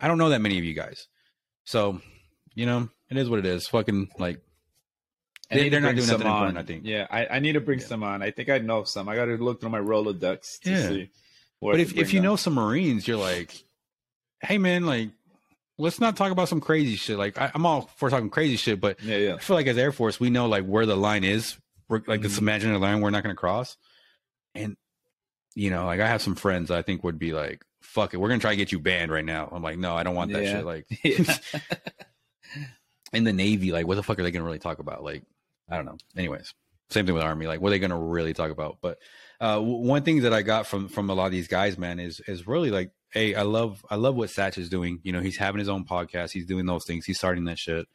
I 0.00 0.08
don't 0.08 0.18
know 0.18 0.28
that 0.30 0.40
many 0.40 0.58
of 0.58 0.64
you 0.64 0.74
guys. 0.74 1.06
So, 1.64 2.00
you 2.54 2.66
know, 2.66 2.88
it 3.10 3.16
is 3.16 3.28
what 3.28 3.38
it 3.38 3.46
is. 3.46 3.66
Fucking 3.68 4.10
like 4.18 4.40
they, 5.50 5.68
they're 5.68 5.80
not 5.80 5.94
doing 5.94 6.08
nothing 6.08 6.26
on. 6.26 6.32
important, 6.48 6.58
I 6.58 6.62
think. 6.64 6.82
Yeah, 6.84 7.06
I, 7.10 7.26
I 7.26 7.38
need 7.38 7.52
to 7.52 7.60
bring 7.60 7.78
Yeah. 7.78 7.86
some 7.86 8.02
on. 8.02 8.20
I 8.22 8.30
think 8.32 8.48
I 8.48 8.58
know 8.58 8.82
some. 8.84 9.08
I 9.08 9.14
got 9.14 9.26
to 9.26 9.36
look 9.36 9.60
through 9.60 9.70
my 9.70 9.78
Rolodex 9.78 10.58
to 10.60 10.70
Yeah. 10.70 10.88
see. 10.88 11.10
but 11.62 11.78
if, 11.80 11.96
if 11.96 12.12
you 12.12 12.18
on. 12.18 12.24
know 12.24 12.36
some 12.36 12.54
Marines, 12.54 13.06
you're 13.06 13.16
like, 13.16 13.54
hey 14.42 14.58
man, 14.58 14.86
like, 14.86 15.10
let's 15.78 16.00
not 16.00 16.16
talk 16.16 16.32
about 16.32 16.48
some 16.48 16.60
crazy 16.60 16.96
shit. 16.96 17.16
Like, 17.16 17.38
I, 17.38 17.52
I'm 17.54 17.64
all 17.64 17.88
for 17.96 18.10
talking 18.10 18.28
crazy 18.28 18.56
shit, 18.56 18.80
but 18.80 19.00
yeah, 19.02 19.16
yeah, 19.18 19.34
I 19.34 19.38
feel 19.38 19.54
like 19.56 19.68
as 19.68 19.78
Air 19.78 19.92
Force, 19.92 20.18
we 20.18 20.30
know 20.30 20.46
like 20.48 20.64
where 20.64 20.84
the 20.84 20.96
line 20.96 21.22
is. 21.22 21.56
We're 21.88 22.02
like 22.08 22.22
this 22.22 22.34
Mhm. 22.36 22.40
imaginary 22.42 22.78
line 22.80 23.00
we're 23.00 23.10
not 23.10 23.22
going 23.22 23.34
to 23.34 23.38
cross. 23.38 23.76
And 24.56 24.76
you 25.54 25.70
know, 25.70 25.86
like 25.86 26.00
I 26.00 26.06
have 26.08 26.22
some 26.22 26.34
friends 26.34 26.70
I 26.70 26.82
think 26.82 27.02
would 27.04 27.18
be 27.18 27.32
like, 27.32 27.64
fuck 27.80 28.12
it, 28.14 28.18
we're 28.18 28.28
gonna 28.28 28.40
try 28.40 28.50
to 28.52 28.56
get 28.56 28.72
you 28.72 28.78
banned 28.78 29.10
right 29.10 29.24
now. 29.24 29.48
I'm 29.50 29.62
like, 29.62 29.78
no, 29.78 29.94
I 29.96 30.02
don't 30.02 30.14
want 30.14 30.32
that 30.32 30.42
Yeah. 30.44 30.52
shit. 30.52 30.64
Like 30.66 30.86
Yeah. 31.04 31.36
in 33.12 33.24
the 33.24 33.32
Navy, 33.32 33.72
like 33.72 33.86
what 33.86 33.94
the 33.96 34.02
fuck 34.02 34.18
are 34.18 34.22
they 34.22 34.30
gonna 34.30 34.44
really 34.44 34.58
talk 34.58 34.78
about? 34.78 35.02
Like, 35.04 35.22
I 35.68 35.76
don't 35.76 35.86
know. 35.86 35.96
Anyways, 36.16 36.52
same 36.90 37.06
thing 37.06 37.14
with 37.14 37.24
Army. 37.24 37.46
Like, 37.46 37.60
what 37.60 37.68
are 37.68 37.70
they 37.70 37.78
gonna 37.78 37.98
really 37.98 38.34
talk 38.34 38.50
about? 38.50 38.78
But 38.80 38.98
uh, 39.40 39.56
w- 39.56 39.76
one 39.86 40.02
thing 40.02 40.22
that 40.22 40.32
I 40.32 40.42
got 40.42 40.66
from 40.66 40.88
from 40.88 41.10
a 41.10 41.14
lot 41.14 41.26
of 41.26 41.32
these 41.32 41.48
guys, 41.48 41.78
man, 41.78 41.98
is 42.00 42.20
is 42.26 42.46
really 42.46 42.70
like, 42.70 42.90
hey, 43.10 43.34
I 43.34 43.42
love 43.42 43.84
I 43.90 43.96
love 43.96 44.14
what 44.16 44.30
Satch 44.30 44.58
is 44.58 44.68
doing. 44.68 45.00
You 45.02 45.12
know, 45.12 45.20
he's 45.20 45.36
having 45.36 45.58
his 45.58 45.68
own 45.68 45.84
podcast. 45.84 46.32
He's 46.32 46.46
doing 46.46 46.66
those 46.66 46.84
things. 46.84 47.04
He's 47.06 47.18
starting 47.18 47.44
that 47.44 47.58
shit. 47.58 47.86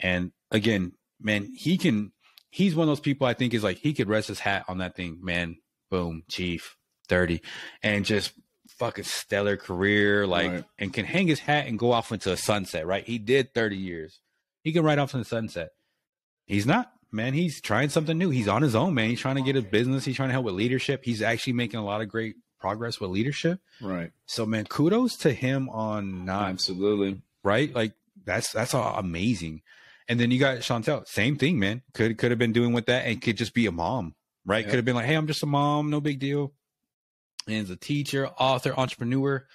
And 0.00 0.32
again, 0.50 0.92
man, 1.20 1.48
he 1.56 1.78
can. 1.78 2.12
He's 2.50 2.74
one 2.74 2.84
of 2.84 2.88
those 2.90 3.00
people 3.00 3.26
I 3.26 3.32
think 3.34 3.54
is 3.54 3.62
like 3.64 3.78
he 3.78 3.94
could 3.94 4.08
rest 4.08 4.28
his 4.28 4.40
hat 4.40 4.64
on 4.68 4.78
that 4.78 4.94
thing, 4.94 5.18
man. 5.22 5.56
Boom, 5.92 6.22
chief, 6.28 6.76
thirty, 7.08 7.42
and 7.82 8.04
just 8.06 8.32
fucking 8.78 9.04
stellar 9.04 9.56
career, 9.58 10.26
like, 10.26 10.50
Right. 10.50 10.64
and 10.78 10.92
can 10.92 11.04
hang 11.04 11.26
his 11.28 11.38
hat 11.40 11.66
and 11.66 11.78
go 11.78 11.92
off 11.92 12.10
into 12.10 12.32
a 12.32 12.36
sunset. 12.36 12.86
Right? 12.86 13.04
He 13.06 13.18
did 13.18 13.52
thirty 13.52 13.76
years. 13.76 14.20
He 14.62 14.72
can 14.72 14.82
ride 14.84 14.98
off 14.98 15.12
in 15.12 15.20
the 15.20 15.24
sunset. 15.26 15.70
He's 16.46 16.66
not, 16.66 16.90
man. 17.12 17.34
He's 17.34 17.60
trying 17.60 17.90
something 17.90 18.16
new. 18.16 18.30
He's 18.30 18.48
on 18.48 18.62
his 18.62 18.74
own, 18.74 18.94
man. 18.94 19.10
He's 19.10 19.20
trying 19.20 19.36
to 19.36 19.42
get 19.42 19.56
a 19.56 19.62
business. 19.62 20.04
He's 20.04 20.16
trying 20.16 20.30
to 20.30 20.32
help 20.32 20.46
with 20.46 20.54
leadership. 20.54 21.02
He's 21.04 21.20
actually 21.22 21.52
making 21.52 21.78
a 21.78 21.84
lot 21.84 22.00
of 22.00 22.08
great 22.08 22.36
progress 22.58 22.98
with 23.00 23.10
leadership. 23.10 23.60
right. 23.80 24.12
So, 24.26 24.46
man, 24.46 24.64
kudos 24.66 25.16
to 25.18 25.32
him 25.32 25.68
on 25.68 26.24
not 26.24 26.48
Absolutely. 26.50 27.20
right? 27.44 27.72
Like 27.74 27.92
that's 28.24 28.50
that's 28.52 28.72
all 28.72 28.96
amazing. 28.98 29.62
And 30.08 30.18
then 30.18 30.30
you 30.30 30.38
got 30.38 30.58
Chantel, 30.58 31.06
same 31.06 31.36
thing, 31.36 31.58
man. 31.58 31.82
Could 31.92 32.16
could 32.18 32.30
have 32.30 32.38
been 32.38 32.52
doing 32.52 32.72
with 32.72 32.86
that 32.86 33.04
and 33.06 33.20
could 33.20 33.36
just 33.36 33.52
be 33.54 33.66
a 33.66 33.72
mom, 33.72 34.14
right? 34.44 34.60
Yep. 34.60 34.70
Could 34.70 34.76
have 34.76 34.84
been 34.84 34.96
like, 34.96 35.06
hey, 35.06 35.14
I'm 35.14 35.26
just 35.26 35.42
a 35.42 35.46
mom, 35.46 35.90
no 35.90 36.00
big 36.00 36.18
deal. 36.18 36.52
And 37.46 37.56
as 37.56 37.70
a 37.70 37.76
teacher, 37.76 38.28
author, 38.28 38.72
entrepreneur, 38.76 39.46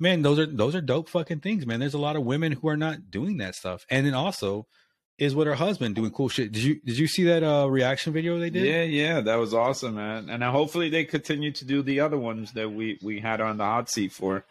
man, 0.00 0.22
those 0.22 0.38
are 0.38 0.46
those 0.46 0.74
are 0.74 0.80
dope 0.80 1.08
fucking 1.08 1.40
things, 1.40 1.66
man. 1.66 1.80
There's 1.80 1.94
a 1.94 1.98
lot 1.98 2.16
of 2.16 2.24
women 2.24 2.52
who 2.52 2.68
are 2.68 2.76
not 2.76 3.10
doing 3.10 3.36
that 3.38 3.54
stuff. 3.54 3.86
And 3.90 4.06
then 4.06 4.14
also 4.14 4.66
is 5.18 5.34
with 5.34 5.46
her 5.48 5.54
husband 5.54 5.94
doing 5.96 6.10
cool 6.12 6.28
shit. 6.28 6.52
Did 6.52 6.62
you 6.62 6.80
did 6.84 6.98
you 6.98 7.06
see 7.08 7.24
that 7.24 7.42
uh 7.42 7.68
reaction 7.68 8.12
video 8.12 8.38
they 8.38 8.50
did? 8.50 8.64
Yeah, 8.64 8.82
yeah, 8.82 9.20
that 9.20 9.36
was 9.36 9.54
awesome, 9.54 9.94
man. 9.96 10.28
And 10.30 10.42
uh, 10.44 10.50
hopefully 10.50 10.90
they 10.90 11.04
continue 11.04 11.52
to 11.52 11.64
do 11.64 11.82
the 11.82 12.00
other 12.00 12.18
ones 12.18 12.52
that 12.52 12.70
we 12.70 12.98
we 13.02 13.20
had 13.20 13.40
on 13.40 13.56
the 13.58 13.64
hot 13.64 13.90
seat 13.90 14.12
for. 14.12 14.44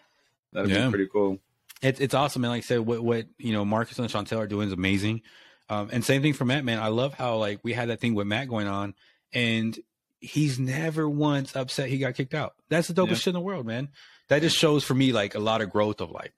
That'd 0.53 0.71
Yeah. 0.71 0.85
be 0.85 0.89
pretty 0.91 1.07
cool. 1.11 1.39
It's 1.81 1.99
it's 1.99 2.13
awesome, 2.13 2.41
man. 2.41 2.51
Like 2.51 2.63
I 2.63 2.65
said, 2.65 2.79
what 2.79 3.03
what 3.03 3.27
you 3.37 3.53
know, 3.53 3.63
Marcus 3.65 3.99
and 3.99 4.09
Chantel 4.09 4.37
are 4.39 4.47
doing 4.47 4.67
is 4.67 4.73
amazing. 4.73 5.21
Um, 5.69 5.89
and 5.91 6.03
same 6.05 6.21
thing 6.21 6.31
for 6.33 6.45
Matt, 6.45 6.63
man. 6.63 6.79
I 6.79 6.87
love 6.87 7.13
how 7.13 7.35
like 7.37 7.59
we 7.63 7.73
had 7.73 7.89
that 7.89 7.99
thing 7.99 8.15
with 8.15 8.27
Matt 8.27 8.47
going 8.47 8.67
on, 8.67 8.93
and 9.33 9.77
he's 10.19 10.57
never 10.59 11.07
once 11.07 11.55
upset 11.55 11.89
he 11.89 11.97
got 11.99 12.15
kicked 12.15 12.33
out. 12.33 12.53
That's 12.69 12.87
the 12.87 12.93
dopest 12.93 13.07
Yeah. 13.09 13.15
shit 13.15 13.27
in 13.27 13.33
the 13.35 13.41
world, 13.41 13.65
man. 13.65 13.89
That 14.29 14.41
just 14.41 14.57
shows 14.57 14.83
for 14.83 14.93
me 14.93 15.13
like 15.13 15.35
a 15.35 15.39
lot 15.39 15.61
of 15.61 15.69
growth 15.69 16.01
of 16.01 16.09
like, 16.11 16.33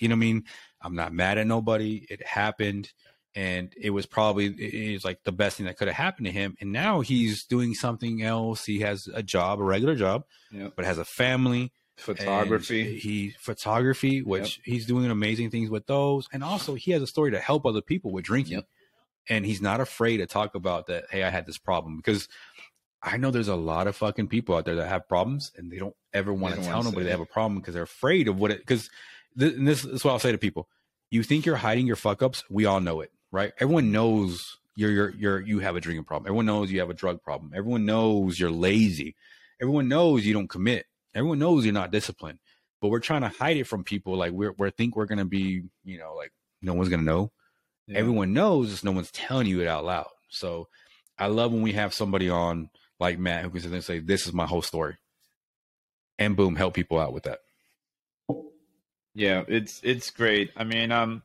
you 0.00 0.08
know 0.08 0.14
what 0.14 0.18
I 0.18 0.20
mean? 0.20 0.44
I'm 0.82 0.94
not 0.96 1.12
mad 1.12 1.38
at 1.38 1.46
nobody. 1.46 2.04
It 2.10 2.26
happened, 2.26 2.92
and 3.34 3.72
it 3.80 3.90
was 3.90 4.06
probably 4.06 4.46
it 4.46 4.94
is 4.94 5.04
like 5.04 5.22
the 5.24 5.32
best 5.32 5.56
thing 5.56 5.66
that 5.66 5.76
could 5.78 5.88
have 5.88 5.96
happened 5.96 6.26
to 6.26 6.32
him. 6.32 6.56
And 6.60 6.72
now 6.72 7.00
he's 7.00 7.44
doing 7.44 7.74
something 7.74 8.22
else. 8.22 8.64
He 8.64 8.80
has 8.80 9.08
a 9.12 9.22
job, 9.22 9.60
a 9.60 9.62
regular 9.64 9.94
job, 9.94 10.24
Yep. 10.52 10.72
but 10.76 10.84
has 10.84 10.98
a 10.98 11.04
family 11.04 11.72
Photography. 11.96 12.98
he 12.98 13.30
photography, 13.38 14.20
which 14.22 14.60
he's 14.64 14.84
doing 14.86 15.10
amazing 15.10 15.50
things 15.50 15.70
with 15.70 15.86
those, 15.86 16.28
and 16.32 16.42
also 16.44 16.74
he 16.74 16.90
has 16.92 17.02
a 17.02 17.06
story 17.06 17.30
to 17.30 17.38
help 17.40 17.64
other 17.66 17.80
people 17.80 18.10
with 18.12 18.24
drinking, 18.24 18.54
Yep. 18.54 18.68
And 19.28 19.44
he's 19.44 19.60
not 19.60 19.80
afraid 19.80 20.18
to 20.18 20.26
talk 20.26 20.54
about 20.54 20.86
that. 20.86 21.04
Hey, 21.10 21.22
I 21.22 21.30
had 21.30 21.46
this 21.46 21.58
problem 21.58 21.96
because 21.96 22.28
I 23.02 23.16
know 23.16 23.30
there's 23.30 23.48
a 23.48 23.56
lot 23.56 23.86
of 23.86 23.96
fucking 23.96 24.28
people 24.28 24.56
out 24.56 24.64
there 24.64 24.76
that 24.76 24.88
have 24.88 25.08
problems 25.08 25.52
and 25.56 25.70
they 25.70 25.78
don't 25.78 25.94
ever 26.12 26.32
want 26.32 26.56
to 26.56 26.62
tell 26.62 26.82
nobody 26.82 27.04
they 27.04 27.10
have 27.10 27.20
a 27.20 27.26
problem 27.26 27.60
because 27.60 27.74
they're 27.74 27.82
afraid 27.82 28.28
of 28.28 28.38
what 28.38 28.50
it. 28.50 28.58
Because 28.58 28.90
th- 29.38 29.54
this, 29.56 29.84
is 29.84 30.04
what 30.04 30.12
I'll 30.12 30.18
say 30.18 30.32
to 30.32 30.38
people: 30.38 30.68
you 31.10 31.22
think 31.22 31.46
you're 31.46 31.56
hiding 31.56 31.86
your 31.86 31.96
fuck 31.96 32.22
ups, 32.22 32.44
we 32.50 32.64
all 32.64 32.80
know 32.80 33.00
it, 33.00 33.12
right? 33.30 33.52
Everyone 33.60 33.92
knows 33.92 34.58
you're 34.76 34.90
you're 34.90 35.10
you're 35.10 35.40
you 35.40 35.58
have 35.60 35.76
a 35.76 35.80
drinking 35.80 36.04
problem. 36.04 36.26
Everyone 36.26 36.46
knows 36.46 36.70
you 36.70 36.80
have 36.80 36.90
a 36.90 36.94
drug 36.94 37.22
problem. 37.22 37.52
Everyone 37.54 37.84
knows 37.84 38.38
you're 38.38 38.50
lazy. 38.50 39.14
Everyone 39.60 39.88
knows 39.88 40.26
you 40.26 40.34
don't 40.34 40.48
commit. 40.48 40.86
Everyone 41.14 41.38
knows 41.38 41.64
you're 41.64 41.72
not 41.72 41.90
disciplined. 41.90 42.38
But 42.80 42.88
we're 42.88 43.00
trying 43.00 43.22
to 43.22 43.28
hide 43.28 43.56
it 43.56 43.66
from 43.66 43.84
people. 43.84 44.16
Like 44.16 44.32
we're 44.32 44.52
we 44.58 44.70
think 44.70 44.96
we're 44.96 45.06
gonna 45.06 45.24
be, 45.24 45.62
you 45.84 45.98
know, 45.98 46.14
like 46.14 46.32
no 46.60 46.74
one's 46.74 46.88
gonna 46.88 47.02
know. 47.02 47.32
Yeah. 47.86 47.98
Everyone 47.98 48.32
knows, 48.32 48.70
just 48.70 48.84
no 48.84 48.92
one's 48.92 49.10
telling 49.10 49.46
you 49.46 49.60
it 49.60 49.68
out 49.68 49.84
loud. 49.84 50.08
So 50.28 50.68
I 51.18 51.26
love 51.28 51.52
when 51.52 51.62
we 51.62 51.72
have 51.72 51.94
somebody 51.94 52.28
on 52.28 52.70
like 52.98 53.18
Matt 53.18 53.44
who 53.44 53.50
can 53.50 53.60
sit 53.60 53.68
there 53.68 53.76
and 53.76 53.84
say, 53.84 53.98
"This 54.00 54.26
is 54.26 54.32
my 54.32 54.46
whole 54.46 54.62
story," 54.62 54.96
and 56.18 56.36
boom, 56.36 56.56
help 56.56 56.74
people 56.74 56.98
out 56.98 57.12
with 57.12 57.24
that. 57.24 57.40
Yeah, 59.14 59.44
it's 59.48 59.80
it's 59.82 60.10
great. 60.10 60.50
I 60.56 60.64
mean, 60.64 60.92
um, 60.92 61.22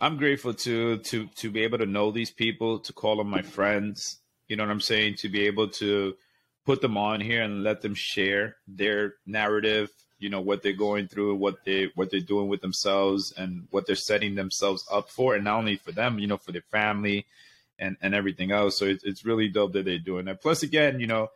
I'm 0.00 0.16
grateful 0.16 0.54
to 0.54 0.98
to 0.98 1.26
to 1.26 1.50
be 1.50 1.62
able 1.62 1.78
to 1.78 1.86
know 1.86 2.10
these 2.10 2.30
people, 2.30 2.80
to 2.80 2.92
call 2.92 3.16
them 3.16 3.28
my 3.28 3.42
friends. 3.42 4.18
You 4.48 4.56
know 4.56 4.64
what 4.64 4.72
I'm 4.72 4.80
saying? 4.80 5.16
To 5.16 5.28
be 5.28 5.46
able 5.46 5.68
to 5.68 6.14
put 6.66 6.80
them 6.80 6.96
on 6.96 7.20
here 7.20 7.42
and 7.42 7.62
let 7.62 7.82
them 7.82 7.94
share 7.94 8.56
their 8.66 9.14
narrative, 9.26 9.90
you 10.20 10.28
know 10.28 10.40
what 10.40 10.62
they're 10.62 10.72
going 10.72 11.08
through, 11.08 11.34
what 11.34 11.64
they 11.64 11.90
what 11.94 12.10
they're 12.10 12.20
doing 12.20 12.48
with 12.48 12.60
themselves, 12.60 13.32
and 13.36 13.66
what 13.70 13.86
they're 13.86 13.96
setting 13.96 14.34
themselves 14.36 14.86
up 14.92 15.08
for, 15.08 15.34
and 15.34 15.44
not 15.44 15.58
only 15.58 15.76
for 15.76 15.92
them, 15.92 16.18
you 16.18 16.26
know, 16.26 16.36
for 16.36 16.52
their 16.52 16.62
family, 16.70 17.26
and 17.78 17.96
and 18.02 18.14
everything 18.14 18.52
else. 18.52 18.78
So 18.78 18.84
it's 18.84 19.02
it's 19.02 19.24
really 19.24 19.48
dope 19.48 19.72
that 19.72 19.86
they're 19.86 19.98
doing 19.98 20.26
that. 20.26 20.42
Plus, 20.42 20.62
again, 20.62 21.00
you 21.00 21.06
know, 21.06 21.28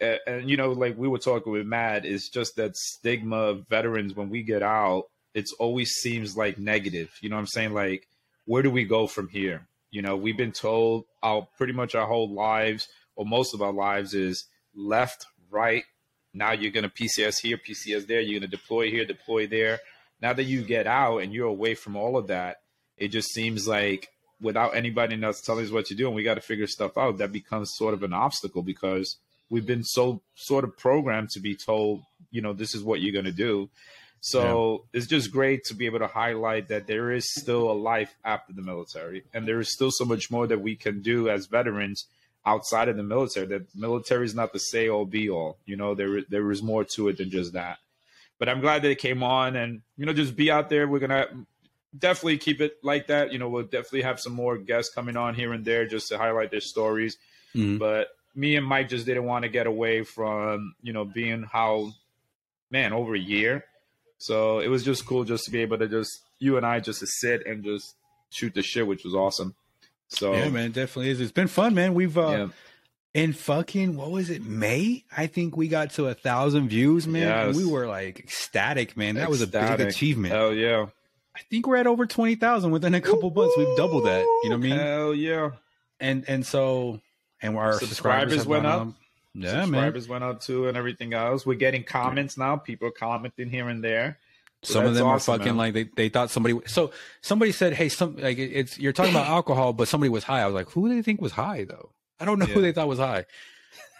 and, 0.00 0.20
and 0.26 0.50
you 0.50 0.56
know, 0.56 0.72
like 0.72 0.96
we 0.96 1.08
were 1.08 1.18
talking 1.18 1.52
with 1.52 1.66
Matt, 1.66 2.04
it's 2.04 2.28
just 2.28 2.56
that 2.56 2.76
stigma 2.76 3.36
of 3.36 3.66
veterans 3.68 4.14
when 4.14 4.28
we 4.28 4.42
get 4.42 4.62
out, 4.62 5.06
it's 5.34 5.52
always 5.54 5.90
seems 5.90 6.36
like 6.36 6.58
negative. 6.58 7.10
You 7.22 7.30
know 7.30 7.36
what 7.36 7.40
I'm 7.40 7.46
saying? 7.46 7.72
Like, 7.72 8.06
where 8.44 8.62
do 8.62 8.70
we 8.70 8.84
go 8.84 9.06
from 9.06 9.28
here? 9.28 9.66
You 9.90 10.02
know, 10.02 10.16
we've 10.16 10.36
been 10.36 10.52
told 10.52 11.04
our 11.22 11.46
pretty 11.56 11.72
much 11.72 11.94
our 11.94 12.06
whole 12.06 12.30
lives, 12.30 12.88
or 13.16 13.24
most 13.24 13.54
of 13.54 13.62
our 13.62 13.72
lives, 13.72 14.14
is 14.14 14.44
left, 14.74 15.26
right. 15.50 15.84
Now 16.34 16.52
you're 16.52 16.72
gonna 16.72 16.90
PCS 16.90 17.40
here, 17.42 17.58
PCS 17.58 18.06
there. 18.06 18.20
You're 18.20 18.40
gonna 18.40 18.50
deploy 18.50 18.90
here, 18.90 19.04
deploy 19.04 19.46
there. 19.46 19.80
Now 20.20 20.32
that 20.32 20.44
you 20.44 20.62
get 20.62 20.86
out 20.86 21.18
and 21.18 21.32
you're 21.32 21.48
away 21.48 21.74
from 21.74 21.96
all 21.96 22.16
of 22.16 22.28
that, 22.28 22.60
it 22.96 23.08
just 23.08 23.32
seems 23.32 23.66
like 23.66 24.08
without 24.40 24.76
anybody 24.76 25.22
else 25.22 25.40
telling 25.40 25.64
us 25.64 25.70
what 25.70 25.86
to 25.86 25.94
do 25.94 26.06
and 26.06 26.16
we 26.16 26.22
got 26.22 26.34
to 26.34 26.40
figure 26.40 26.66
stuff 26.66 26.98
out, 26.98 27.18
that 27.18 27.32
becomes 27.32 27.72
sort 27.74 27.94
of 27.94 28.02
an 28.02 28.12
obstacle 28.12 28.62
because 28.62 29.16
we've 29.48 29.66
been 29.66 29.84
so 29.84 30.20
sort 30.34 30.64
of 30.64 30.76
programmed 30.76 31.30
to 31.30 31.40
be 31.40 31.54
told, 31.54 32.02
you 32.30 32.40
know, 32.40 32.52
this 32.52 32.74
is 32.74 32.82
what 32.82 33.00
you're 33.00 33.12
going 33.12 33.24
to 33.24 33.32
do. 33.32 33.70
So 34.20 34.84
yeah. 34.94 34.98
it's 34.98 35.06
just 35.08 35.32
great 35.32 35.64
to 35.64 35.74
be 35.74 35.86
able 35.86 35.98
to 35.98 36.06
highlight 36.06 36.68
that 36.68 36.86
there 36.86 37.10
is 37.10 37.32
still 37.34 37.70
a 37.70 37.72
life 37.72 38.14
after 38.24 38.52
the 38.52 38.62
military, 38.62 39.24
and 39.34 39.46
there 39.46 39.58
is 39.58 39.72
still 39.72 39.90
so 39.90 40.04
much 40.04 40.30
more 40.30 40.46
that 40.46 40.60
we 40.60 40.76
can 40.76 41.02
do 41.02 41.28
as 41.28 41.46
veterans 41.46 42.06
outside 42.44 42.88
of 42.88 42.96
the 42.96 43.02
military. 43.02 43.46
That 43.46 43.74
military 43.74 44.24
is 44.24 44.34
not 44.34 44.52
the 44.52 44.58
say 44.58 44.88
all 44.88 45.04
be 45.04 45.28
all. 45.30 45.58
You 45.64 45.76
know, 45.76 45.94
there 45.94 46.22
there 46.28 46.50
is 46.50 46.62
more 46.62 46.84
to 46.96 47.08
it 47.08 47.18
than 47.18 47.30
just 47.30 47.52
that. 47.52 47.78
But 48.38 48.48
I'm 48.48 48.60
glad 48.60 48.82
that 48.82 48.90
it 48.90 48.98
came 48.98 49.22
on, 49.22 49.56
and 49.56 49.82
you 49.96 50.06
know, 50.06 50.12
just 50.12 50.36
be 50.36 50.50
out 50.50 50.68
there. 50.68 50.88
We're 50.88 50.98
gonna 50.98 51.26
definitely 51.96 52.38
keep 52.38 52.60
it 52.60 52.78
like 52.82 53.06
that. 53.08 53.32
You 53.32 53.38
know, 53.38 53.48
we'll 53.48 53.64
definitely 53.64 54.02
have 54.02 54.20
some 54.20 54.32
more 54.32 54.58
guests 54.58 54.94
coming 54.94 55.16
on 55.16 55.34
here 55.34 55.52
and 55.52 55.64
there 55.64 55.86
just 55.86 56.08
to 56.08 56.18
highlight 56.18 56.50
their 56.50 56.60
stories. 56.60 57.16
Mm-hmm. 57.54 57.78
But 57.78 58.08
me 58.34 58.56
and 58.56 58.66
Mike 58.66 58.88
just 58.88 59.06
didn't 59.06 59.24
want 59.24 59.44
to 59.44 59.48
get 59.48 59.66
away 59.66 60.04
from, 60.04 60.74
you 60.82 60.92
know, 60.92 61.04
being 61.04 61.42
how, 61.42 61.92
man, 62.70 62.92
over 62.92 63.14
a 63.14 63.18
year. 63.20 63.64
So 64.18 64.60
it 64.60 64.68
was 64.68 64.84
just 64.84 65.04
cool 65.04 65.24
just 65.24 65.44
to 65.44 65.50
be 65.50 65.60
able 65.60 65.78
to 65.78 65.88
just, 65.88 66.10
you 66.38 66.56
and 66.56 66.64
I 66.64 66.80
just 66.80 67.00
to 67.00 67.06
sit 67.06 67.46
and 67.46 67.64
just 67.64 67.94
shoot 68.30 68.54
the 68.54 68.62
shit, 68.62 68.86
which 68.86 69.04
was 69.04 69.14
awesome. 69.14 69.54
So 70.12 70.34
yeah, 70.34 70.48
man, 70.48 70.72
definitely 70.72 71.10
is. 71.10 71.20
It's 71.20 71.32
been 71.32 71.48
fun, 71.48 71.74
man. 71.74 71.94
We've, 71.94 72.16
uh, 72.16 72.30
yeah. 72.30 72.48
in 73.14 73.32
fucking, 73.32 73.96
what 73.96 74.10
was 74.10 74.30
it, 74.30 74.42
May? 74.42 75.04
I 75.16 75.26
think 75.26 75.56
we 75.56 75.68
got 75.68 75.90
to 75.92 76.08
a 76.08 76.14
thousand 76.14 76.68
views, 76.68 77.06
man. 77.06 77.22
Yes. 77.22 77.56
we 77.56 77.64
were 77.64 77.86
like 77.86 78.18
ecstatic, 78.18 78.96
man. 78.96 79.14
That 79.14 79.30
ecstatic. 79.30 79.30
was 79.30 79.42
a 79.42 79.76
big 79.78 79.88
achievement. 79.88 80.34
Hell 80.34 80.52
yeah. 80.52 80.86
I 81.34 81.40
think 81.50 81.66
we're 81.66 81.76
at 81.76 81.86
over 81.86 82.06
twenty 82.06 82.34
thousand 82.34 82.72
within 82.72 82.94
a 82.94 83.00
couple 83.00 83.30
Ooh, 83.30 83.34
months. 83.34 83.54
We've 83.56 83.76
doubled 83.76 84.04
that. 84.04 84.22
You 84.42 84.50
know 84.50 84.56
what 84.58 84.66
I 84.66 84.68
mean? 84.68 84.78
Hell 84.78 85.14
yeah! 85.14 85.50
And 85.98 86.24
and 86.28 86.44
so 86.44 87.00
and 87.40 87.56
our 87.56 87.78
subscribers, 87.78 88.34
subscribers 88.34 88.46
went 88.46 88.66
up. 88.66 88.88
Yeah, 89.34 89.62
subscribers 89.62 90.08
man. 90.08 90.20
went 90.20 90.24
up 90.24 90.40
too, 90.42 90.68
and 90.68 90.76
everything 90.76 91.14
else. 91.14 91.46
We're 91.46 91.54
getting 91.54 91.84
comments 91.84 92.36
now. 92.36 92.56
People 92.56 92.88
are 92.88 92.92
commenting 92.92 93.48
here 93.48 93.68
and 93.70 93.82
there. 93.82 94.18
So 94.62 94.74
Some 94.74 94.86
of 94.86 94.94
them 94.94 95.06
awesome, 95.06 95.34
are 95.34 95.38
fucking 95.38 95.56
man. 95.56 95.56
like 95.56 95.74
they, 95.74 95.84
they 95.84 96.08
thought 96.08 96.30
somebody. 96.30 96.56
So 96.66 96.92
somebody 97.20 97.50
said, 97.50 97.72
"Hey, 97.72 97.88
some 97.88 98.16
like 98.16 98.38
it's 98.38 98.78
you're 98.78 98.92
talking 98.92 99.12
about 99.12 99.26
alcohol, 99.26 99.72
but 99.72 99.88
somebody 99.88 100.08
was 100.08 100.22
high." 100.22 100.40
I 100.40 100.46
was 100.46 100.54
like, 100.54 100.70
"Who 100.70 100.88
do 100.88 100.94
they 100.94 101.02
think 101.02 101.20
was 101.20 101.32
high 101.32 101.64
though?" 101.64 101.90
I 102.20 102.24
don't 102.24 102.38
know 102.38 102.46
yeah. 102.46 102.54
who 102.54 102.62
they 102.62 102.72
thought 102.72 102.86
was 102.86 103.00
high. 103.00 103.26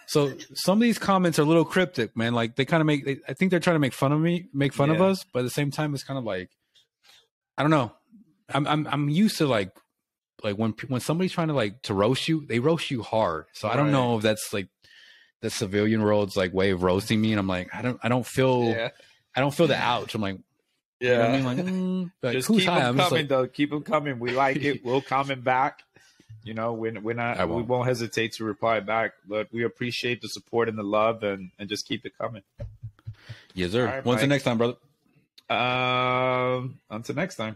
So 0.07 0.33
some 0.53 0.77
of 0.77 0.81
these 0.81 0.99
comments 0.99 1.37
are 1.39 1.41
a 1.41 1.45
little 1.45 1.65
cryptic, 1.65 2.15
man. 2.15 2.33
Like 2.33 2.55
they 2.55 2.63
kind 2.63 2.79
of 2.79 2.87
make. 2.87 3.03
They, 3.03 3.17
I 3.27 3.33
think 3.33 3.51
they're 3.51 3.59
trying 3.59 3.75
to 3.75 3.79
make 3.79 3.93
fun 3.93 4.13
of 4.13 4.21
me, 4.21 4.47
make 4.53 4.71
fun 4.71 4.89
yeah. 4.89 4.95
of 4.95 5.01
us, 5.01 5.25
but 5.33 5.39
at 5.39 5.43
the 5.43 5.49
same 5.49 5.69
time, 5.69 5.93
it's 5.93 6.03
kind 6.03 6.17
of 6.17 6.23
like 6.23 6.49
I 7.57 7.63
don't 7.63 7.71
know. 7.71 7.91
I'm 8.53 8.67
I'm 8.67 8.87
I'm 8.87 9.09
used 9.09 9.37
to 9.39 9.47
like 9.47 9.75
like 10.43 10.57
when 10.57 10.73
when 10.87 11.01
somebody's 11.01 11.31
trying 11.31 11.47
to 11.49 11.53
like 11.53 11.81
to 11.83 11.93
roast 11.93 12.27
you, 12.27 12.45
they 12.45 12.59
roast 12.59 12.91
you 12.91 13.01
hard. 13.01 13.45
So 13.53 13.67
right. 13.67 13.73
I 13.73 13.77
don't 13.77 13.91
know 13.91 14.17
if 14.17 14.23
that's 14.23 14.53
like 14.53 14.67
the 15.41 15.49
civilian 15.49 16.01
world's 16.01 16.37
like 16.37 16.53
way 16.53 16.71
of 16.71 16.83
roasting 16.83 17.21
me, 17.21 17.31
and 17.31 17.39
I'm 17.39 17.47
like 17.47 17.73
I 17.73 17.81
don't 17.81 17.99
I 18.03 18.09
don't 18.09 18.25
feel 18.25 18.65
yeah. 18.65 18.89
I 19.35 19.39
don't 19.39 19.53
feel 19.53 19.67
the 19.67 19.77
ouch. 19.77 20.15
I'm 20.15 20.21
like 20.21 20.39
yeah, 21.03 21.35
you 21.35 21.43
know 21.43 21.49
I 21.49 21.55
mean 21.55 21.57
like, 21.57 21.57
mm, 21.65 22.11
like 22.21 22.33
just 22.33 22.47
keep 22.47 22.65
them 22.65 22.97
coming 22.97 23.11
like, 23.11 23.27
though. 23.27 23.47
Keep 23.47 23.69
them 23.71 23.83
coming. 23.83 24.19
We 24.19 24.31
like 24.31 24.57
it. 24.57 24.83
We'll 24.85 25.01
coming 25.01 25.41
back. 25.41 25.83
You 26.43 26.53
know, 26.53 26.73
we're, 26.73 26.99
we're 26.99 27.13
not, 27.13 27.37
won't. 27.37 27.51
we 27.51 27.61
won't 27.61 27.87
hesitate 27.87 28.33
to 28.33 28.43
reply 28.43 28.81
back, 28.81 29.13
but 29.27 29.47
we 29.53 29.63
appreciate 29.63 30.21
the 30.21 30.27
support 30.27 30.67
and 30.67 30.77
the 30.77 30.83
love 30.83 31.23
and, 31.23 31.51
and 31.57 31.69
just 31.69 31.87
keep 31.87 32.05
it 32.05 32.17
coming. 32.17 32.41
Yes, 33.53 33.71
sir. 33.71 33.85
Right, 33.85 34.05
When's 34.05 34.17
Mike. 34.17 34.21
the 34.21 34.27
next 34.27 34.43
time, 34.43 34.57
brother? 34.57 34.75
Um, 35.49 36.79
until 36.89 37.15
next 37.15 37.35
time. 37.35 37.55